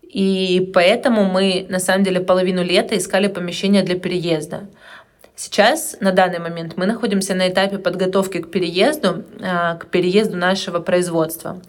И 0.03 0.71
поэтому 0.73 1.25
мы 1.25 1.67
на 1.69 1.79
самом 1.79 2.05
деле 2.05 2.21
половину 2.21 2.63
лета 2.63 2.97
искали 2.97 3.27
помещение 3.29 3.83
для 3.83 3.99
переезда. 3.99 4.69
Сейчас, 5.37 5.97
на 6.01 6.13
данный 6.13 6.39
момент, 6.39 6.75
мы 6.77 6.87
находимся 6.87 7.35
на 7.35 7.49
этапе 7.49 7.77
подготовки 7.79 8.39
к 8.39 8.51
переезду, 8.51 9.25
а, 9.43 9.75
к 9.75 9.89
переезду 9.89 10.37
нашего 10.37 10.79
производства. 10.79 11.61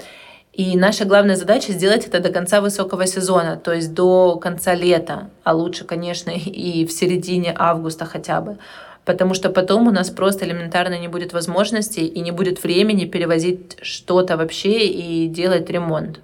И 0.56 0.78
наша 0.78 1.04
главная 1.04 1.36
задача 1.36 1.74
сделать 1.74 2.08
это 2.08 2.22
до 2.22 2.30
конца 2.30 2.62
высокого 2.62 3.06
сезона, 3.08 3.58
то 3.58 3.74
есть 3.74 3.94
до 3.94 4.38
конца 4.38 4.74
лета, 4.74 5.30
а 5.44 5.54
лучше, 5.54 5.84
конечно, 5.84 6.30
и 6.30 6.86
в 6.86 6.94
середине 6.94 7.54
августа 7.58 8.06
хотя 8.06 8.40
бы. 8.40 8.58
Потому 9.04 9.34
что 9.34 9.50
потом 9.50 9.86
у 9.88 9.92
нас 9.92 10.10
просто 10.10 10.46
элементарно 10.46 10.98
не 10.98 11.10
будет 11.10 11.34
возможности 11.34 12.00
и 12.00 12.22
не 12.22 12.32
будет 12.32 12.64
времени 12.64 13.04
перевозить 13.04 13.78
что-то 13.82 14.38
вообще 14.38 14.88
и 14.88 15.28
делать 15.28 15.70
ремонт. 15.70 16.22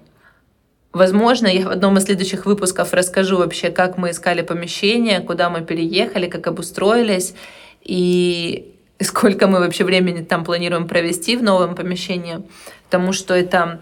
Возможно, 0.94 1.46
я 1.46 1.68
в 1.68 1.70
одном 1.70 1.98
из 1.98 2.04
следующих 2.04 2.46
выпусков 2.46 2.94
расскажу 2.94 3.36
вообще, 3.36 3.70
как 3.70 3.98
мы 3.98 4.12
искали 4.12 4.40
помещение, 4.40 5.20
куда 5.20 5.50
мы 5.50 5.60
переехали, 5.60 6.26
как 6.26 6.46
обустроились 6.46 7.34
и 7.82 8.74
сколько 8.98 9.46
мы 9.46 9.58
вообще 9.58 9.84
времени 9.84 10.24
там 10.24 10.42
планируем 10.42 10.88
провести 10.88 11.36
в 11.36 11.42
новом 11.42 11.74
помещении. 11.74 12.42
Потому 12.88 13.12
что 13.12 13.34
это 13.34 13.80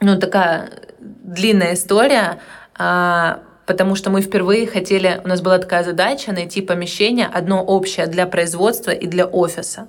ну, 0.00 0.18
такая 0.18 0.70
длинная 1.00 1.74
история, 1.74 2.40
а, 2.76 3.40
потому 3.66 3.94
что 3.94 4.10
мы 4.10 4.22
впервые 4.22 4.66
хотели, 4.66 5.20
у 5.24 5.28
нас 5.28 5.40
была 5.40 5.58
такая 5.58 5.84
задача 5.84 6.32
найти 6.32 6.62
помещение 6.62 7.26
одно 7.26 7.62
общее 7.62 8.06
для 8.06 8.26
производства 8.26 8.90
и 8.90 9.06
для 9.06 9.26
офиса. 9.26 9.88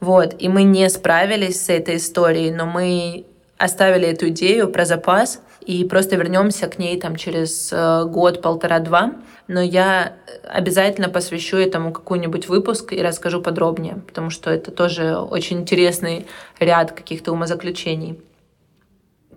Вот, 0.00 0.36
и 0.38 0.48
мы 0.48 0.62
не 0.62 0.88
справились 0.88 1.64
с 1.64 1.68
этой 1.68 1.96
историей, 1.96 2.52
но 2.52 2.66
мы 2.66 3.26
оставили 3.56 4.06
эту 4.06 4.28
идею 4.28 4.68
про 4.68 4.84
запас 4.84 5.42
и 5.60 5.84
просто 5.84 6.16
вернемся 6.16 6.68
к 6.68 6.78
ней 6.78 6.98
там 7.00 7.16
через 7.16 7.70
э, 7.72 8.04
год, 8.04 8.40
полтора-два. 8.40 9.14
Но 9.48 9.60
я 9.60 10.12
обязательно 10.44 11.08
посвящу 11.08 11.56
этому 11.56 11.92
какой-нибудь 11.92 12.48
выпуск 12.48 12.92
и 12.92 13.02
расскажу 13.02 13.42
подробнее, 13.42 13.96
потому 14.06 14.30
что 14.30 14.50
это 14.50 14.70
тоже 14.70 15.16
очень 15.16 15.60
интересный 15.60 16.26
ряд 16.60 16.92
каких-то 16.92 17.32
умозаключений. 17.32 18.20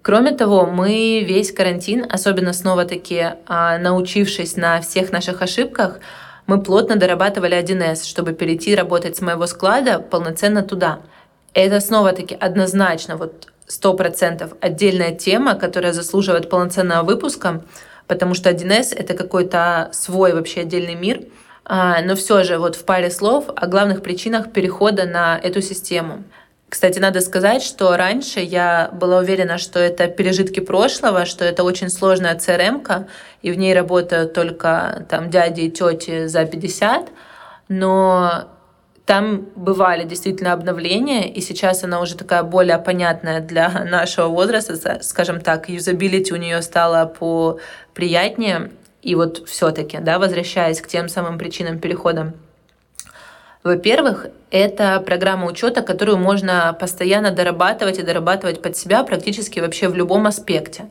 Кроме 0.01 0.31
того, 0.31 0.65
мы 0.65 1.23
весь 1.23 1.51
карантин, 1.51 2.07
особенно 2.09 2.53
снова-таки 2.53 3.33
а, 3.45 3.77
научившись 3.77 4.55
на 4.55 4.81
всех 4.81 5.11
наших 5.11 5.43
ошибках, 5.43 5.99
мы 6.47 6.59
плотно 6.61 6.95
дорабатывали 6.95 7.55
1С, 7.55 8.07
чтобы 8.07 8.33
перейти 8.33 8.75
работать 8.75 9.15
с 9.15 9.21
моего 9.21 9.45
склада 9.45 9.99
полноценно 9.99 10.63
туда. 10.63 11.01
Это 11.53 11.79
снова-таки 11.79 12.35
однозначно 12.35 13.15
вот 13.15 13.49
сто 13.67 13.93
процентов 13.93 14.53
отдельная 14.59 15.13
тема, 15.13 15.53
которая 15.53 15.93
заслуживает 15.93 16.49
полноценного 16.49 17.05
выпуска, 17.05 17.63
потому 18.07 18.33
что 18.33 18.49
1С— 18.49 18.95
это 18.97 19.13
какой-то 19.13 19.91
свой 19.93 20.33
вообще 20.33 20.61
отдельный 20.61 20.95
мир. 20.95 21.25
А, 21.63 22.01
но 22.01 22.15
все 22.15 22.43
же 22.43 22.57
вот 22.57 22.75
в 22.75 22.85
паре 22.85 23.11
слов 23.11 23.45
о 23.55 23.67
главных 23.67 24.01
причинах 24.01 24.51
перехода 24.51 25.05
на 25.05 25.37
эту 25.37 25.61
систему— 25.61 26.23
кстати, 26.71 26.99
надо 26.99 27.19
сказать, 27.19 27.63
что 27.63 27.97
раньше 27.97 28.39
я 28.39 28.89
была 28.93 29.17
уверена, 29.17 29.57
что 29.57 29.77
это 29.77 30.07
пережитки 30.07 30.61
прошлого, 30.61 31.25
что 31.25 31.43
это 31.43 31.65
очень 31.65 31.89
сложная 31.89 32.35
crm 32.37 33.07
и 33.41 33.51
в 33.51 33.57
ней 33.57 33.73
работают 33.73 34.33
только 34.33 35.05
там 35.09 35.29
дяди 35.29 35.61
и 35.61 35.69
тети 35.69 36.27
за 36.27 36.45
50, 36.45 37.09
но 37.67 38.45
там 39.05 39.49
бывали 39.57 40.05
действительно 40.05 40.53
обновления, 40.53 41.29
и 41.29 41.41
сейчас 41.41 41.83
она 41.83 41.99
уже 41.99 42.15
такая 42.15 42.43
более 42.43 42.77
понятная 42.77 43.41
для 43.41 43.67
нашего 43.91 44.29
возраста, 44.29 44.99
скажем 45.01 45.41
так, 45.41 45.67
юзабилити 45.67 46.33
у 46.33 46.37
нее 46.37 46.61
стало 46.61 47.05
по 47.05 47.59
приятнее, 47.93 48.71
и 49.01 49.15
вот 49.15 49.45
все-таки, 49.45 49.97
да, 49.99 50.19
возвращаясь 50.19 50.79
к 50.79 50.87
тем 50.87 51.09
самым 51.09 51.37
причинам 51.37 51.79
перехода 51.79 52.33
во-первых, 53.63 54.27
это 54.49 54.99
программа 54.99 55.45
учета, 55.45 55.81
которую 55.81 56.17
можно 56.17 56.75
постоянно 56.79 57.31
дорабатывать 57.31 57.99
и 57.99 58.03
дорабатывать 58.03 58.61
под 58.61 58.75
себя 58.75 59.03
практически 59.03 59.59
вообще 59.59 59.87
в 59.87 59.95
любом 59.95 60.25
аспекте. 60.25 60.89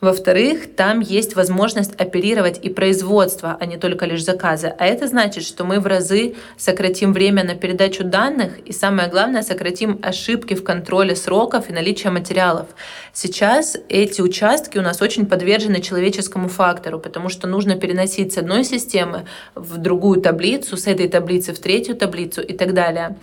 Во-вторых, 0.00 0.74
там 0.76 1.00
есть 1.00 1.36
возможность 1.36 1.94
оперировать 2.00 2.58
и 2.62 2.70
производство, 2.70 3.58
а 3.60 3.66
не 3.66 3.76
только 3.76 4.06
лишь 4.06 4.24
заказы. 4.24 4.72
А 4.78 4.86
это 4.86 5.06
значит, 5.06 5.44
что 5.44 5.64
мы 5.64 5.78
в 5.78 5.86
разы 5.86 6.36
сократим 6.56 7.12
время 7.12 7.44
на 7.44 7.54
передачу 7.54 8.02
данных 8.02 8.60
и, 8.60 8.72
самое 8.72 9.10
главное, 9.10 9.42
сократим 9.42 9.98
ошибки 10.02 10.54
в 10.54 10.64
контроле 10.64 11.14
сроков 11.14 11.68
и 11.68 11.74
наличия 11.74 12.08
материалов. 12.08 12.68
Сейчас 13.12 13.76
эти 13.90 14.22
участки 14.22 14.78
у 14.78 14.82
нас 14.82 15.02
очень 15.02 15.26
подвержены 15.26 15.82
человеческому 15.82 16.48
фактору, 16.48 16.98
потому 16.98 17.28
что 17.28 17.46
нужно 17.46 17.74
переносить 17.74 18.32
с 18.32 18.38
одной 18.38 18.64
системы 18.64 19.26
в 19.54 19.76
другую 19.76 20.22
таблицу, 20.22 20.78
с 20.78 20.86
этой 20.86 21.08
таблицы 21.08 21.52
в 21.52 21.58
третью 21.58 21.94
таблицу 21.94 22.40
и 22.40 22.54
так 22.54 22.72
далее. 22.72 23.18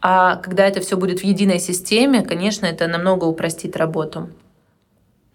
А 0.00 0.36
когда 0.36 0.68
это 0.68 0.80
все 0.80 0.96
будет 0.96 1.20
в 1.20 1.24
единой 1.24 1.58
системе, 1.58 2.22
конечно, 2.22 2.66
это 2.66 2.86
намного 2.86 3.24
упростит 3.24 3.76
работу. 3.76 4.28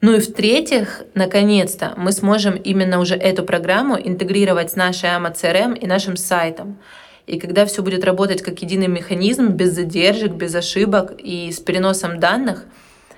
Ну 0.02 0.16
и 0.16 0.20
в-третьих, 0.20 1.04
наконец-то 1.14 1.94
мы 1.98 2.14
сможем 2.14 2.56
именно 2.56 3.00
уже 3.00 3.16
эту 3.16 3.44
программу 3.44 3.98
интегрировать 3.98 4.72
с 4.72 4.76
нашей 4.78 5.10
AMA 5.10 5.34
CRM 5.34 5.78
и 5.78 5.88
нашим 5.88 6.16
сайтом. 6.16 6.78
И 7.28 7.38
когда 7.38 7.66
все 7.66 7.84
будет 7.84 8.06
работать 8.06 8.42
как 8.42 8.62
единый 8.62 8.88
механизм, 8.88 9.50
без 9.50 9.74
задержек, 9.76 10.32
без 10.32 10.56
ошибок 10.56 11.14
и 11.18 11.52
с 11.52 11.60
переносом 11.60 12.20
данных, 12.20 12.64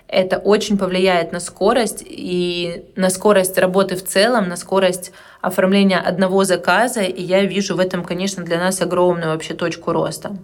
это 0.07 0.39
очень 0.39 0.77
повлияет 0.77 1.31
на 1.31 1.39
скорость 1.39 2.03
и 2.05 2.83
на 2.95 3.11
скорость 3.11 3.59
работы 3.59 3.95
в 3.95 4.03
целом, 4.03 4.49
на 4.49 4.57
скорость 4.57 5.11
оформления 5.39 5.99
одного 5.99 6.43
заказа. 6.45 7.01
И 7.01 7.21
я 7.21 7.45
вижу 7.45 7.75
в 7.75 7.79
этом, 7.79 8.03
конечно, 8.03 8.43
для 8.43 8.57
нас 8.57 8.81
огромную 8.81 9.33
вообще 9.33 9.53
точку 9.53 9.93
роста. 9.93 10.35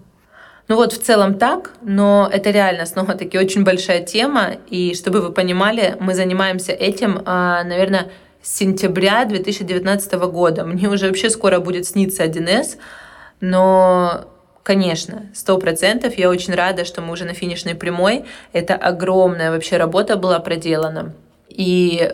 Ну 0.67 0.75
вот 0.75 0.91
в 0.93 1.01
целом 1.01 1.36
так, 1.36 1.71
но 1.82 2.30
это 2.32 2.49
реально 2.51 2.86
снова-таки 2.86 3.38
очень 3.39 3.63
большая 3.63 4.03
тема. 4.03 4.56
И 4.69 4.93
чтобы 4.95 5.21
вы 5.21 5.32
понимали, 5.32 5.95
мы 5.99 6.13
занимаемся 6.13 6.73
этим, 6.73 7.21
а, 7.25 7.63
наверное, 7.63 8.12
с 8.41 8.58
сентября 8.58 9.23
2019 9.25 10.13
года. 10.30 10.65
Мне 10.65 10.89
уже 10.89 11.08
вообще 11.08 11.30
скоро 11.30 11.60
будет 11.60 11.86
сниться 11.86 12.23
1С, 12.23 12.77
но 13.39 14.27
Конечно, 14.67 15.27
сто 15.34 15.58
процентов. 15.60 16.17
Я 16.17 16.30
очень 16.30 16.53
рада, 16.53 16.84
что 16.84 17.01
мы 17.01 17.13
уже 17.13 17.23
на 17.23 17.34
финишной 17.34 17.73
прямой. 17.73 18.25
Это 18.51 18.75
огромная 18.75 19.49
вообще 19.49 19.77
работа 19.77 20.17
была 20.17 20.39
проделана. 20.39 21.13
И 21.47 22.12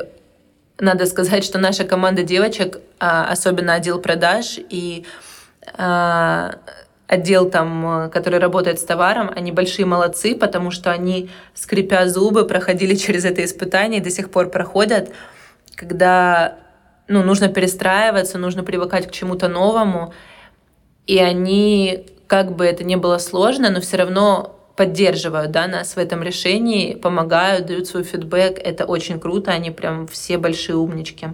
надо 0.78 1.08
сказать, 1.08 1.44
что 1.44 1.58
наша 1.58 1.84
команда 1.84 2.22
девочек, 2.22 2.78
а, 3.00 3.26
особенно 3.26 3.74
отдел 3.74 4.00
продаж 4.00 4.60
и 4.70 5.04
а, 5.76 6.58
отдел 7.08 7.50
там, 7.50 8.06
э, 8.06 8.10
который 8.10 8.40
работает 8.40 8.80
с 8.80 8.84
товаром, 8.84 9.32
они 9.36 9.52
большие 9.52 9.86
молодцы, 9.86 10.36
потому 10.36 10.72
что 10.72 10.92
они, 10.92 11.30
скрипя 11.54 12.08
зубы, 12.08 12.46
проходили 12.46 12.96
через 13.04 13.26
это 13.26 13.44
испытание 13.44 14.00
и 14.00 14.04
до 14.04 14.10
сих 14.10 14.32
пор 14.32 14.50
проходят, 14.50 15.12
когда 15.76 16.58
ну, 17.08 17.24
нужно 17.24 17.50
перестраиваться, 17.50 18.38
нужно 18.38 18.64
привыкать 18.64 19.08
к 19.08 19.12
чему-то 19.12 19.48
новому, 19.48 20.14
и 21.06 21.20
они, 21.20 22.06
как 22.28 22.56
бы 22.56 22.66
это 22.66 22.84
ни 22.84 22.96
было 22.96 23.18
сложно, 23.18 23.70
но 23.70 23.82
все 23.82 23.98
равно 23.98 24.60
поддерживают 24.76 25.52
да, 25.52 25.68
нас 25.68 25.96
в 25.96 26.00
этом 26.00 26.24
решении, 26.24 26.96
помогают, 26.96 27.68
дают 27.68 27.88
свой 27.88 28.04
фидбэк. 28.04 28.58
Это 28.58 28.86
очень 28.86 29.20
круто, 29.20 29.52
они 29.52 29.70
прям 29.70 30.08
все 30.08 30.38
большие 30.38 30.78
умнички. 30.78 31.28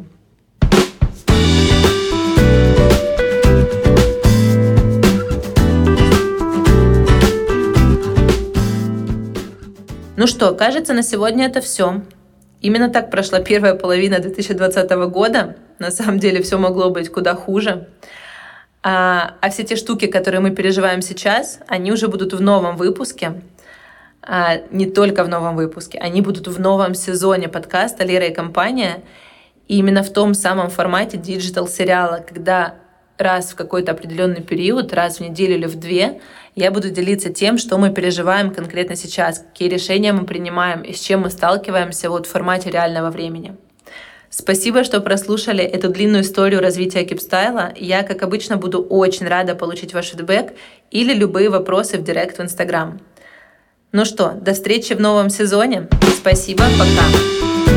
Ну 10.20 10.28
что, 10.28 10.54
кажется, 10.54 10.94
на 10.94 11.02
сегодня 11.02 11.46
это 11.46 11.62
все. 11.62 12.02
Именно 12.60 12.90
так 12.90 13.10
прошла 13.10 13.40
первая 13.40 13.74
половина 13.74 14.20
2020 14.20 14.92
года. 15.10 15.56
На 15.80 15.92
самом 15.92 16.20
деле 16.20 16.44
все 16.44 16.58
могло 16.58 16.90
быть 16.90 17.10
куда 17.10 17.36
хуже. 17.36 17.88
А, 18.84 19.36
а 19.40 19.50
все 19.50 19.64
те 19.64 19.78
штуки, 19.78 20.08
которые 20.08 20.42
мы 20.42 20.52
переживаем 20.52 21.02
сейчас, 21.02 21.62
они 21.68 21.94
уже 21.94 22.10
будут 22.10 22.34
в 22.34 22.42
новом 22.42 22.76
выпуске. 22.76 23.42
А, 24.22 24.58
не 24.72 24.88
только 24.88 25.24
в 25.24 25.30
новом 25.30 25.56
выпуске, 25.56 25.98
они 26.00 26.20
будут 26.20 26.50
в 26.50 26.60
новом 26.60 26.96
сезоне 26.96 27.48
подкаста 27.48 28.04
«Лера 28.04 28.26
и 28.26 28.34
компания». 28.34 29.04
И 29.70 29.78
именно 29.78 30.04
в 30.04 30.12
том 30.12 30.34
самом 30.34 30.70
формате 30.70 31.16
digital-сериала, 31.16 32.26
когда 32.28 32.76
раз 33.20 33.52
в 33.52 33.56
какой-то 33.56 33.92
определенный 33.92 34.42
период, 34.42 34.94
раз 34.94 35.18
в 35.18 35.22
неделю 35.22 35.56
или 35.56 35.66
в 35.66 35.76
две, 35.76 36.22
я 36.56 36.72
буду 36.72 36.90
делиться 36.90 37.32
тем, 37.32 37.58
что 37.58 37.78
мы 37.78 37.92
переживаем 37.92 38.52
конкретно 38.54 38.96
сейчас, 38.96 39.40
какие 39.40 39.70
решения 39.70 40.14
мы 40.14 40.26
принимаем 40.26 40.82
и 40.82 40.94
с 40.94 41.00
чем 41.00 41.22
мы 41.22 41.30
сталкиваемся 41.30 42.10
вот 42.10 42.26
в 42.26 42.30
формате 42.30 42.70
реального 42.72 43.10
времени. 43.10 43.56
Спасибо, 44.30 44.84
что 44.84 45.02
прослушали 45.02 45.64
эту 45.64 45.90
длинную 45.90 46.22
историю 46.24 46.62
развития 46.62 47.04
кипстайла. 47.04 47.74
Я, 47.76 48.04
как 48.04 48.22
обычно, 48.22 48.58
буду 48.58 48.82
очень 48.82 49.28
рада 49.28 49.56
получить 49.56 49.94
ваш 49.94 50.10
фидбэк 50.10 50.54
или 50.92 51.14
любые 51.14 51.50
вопросы 51.50 51.98
в 51.98 52.04
директ 52.04 52.38
в 52.38 52.42
Инстаграм. 52.42 53.00
Ну 53.92 54.06
что, 54.06 54.34
до 54.34 54.54
встречи 54.54 54.94
в 54.94 55.00
новом 55.00 55.32
сезоне. 55.32 55.88
Спасибо, 56.16 56.64
пока. 56.78 57.69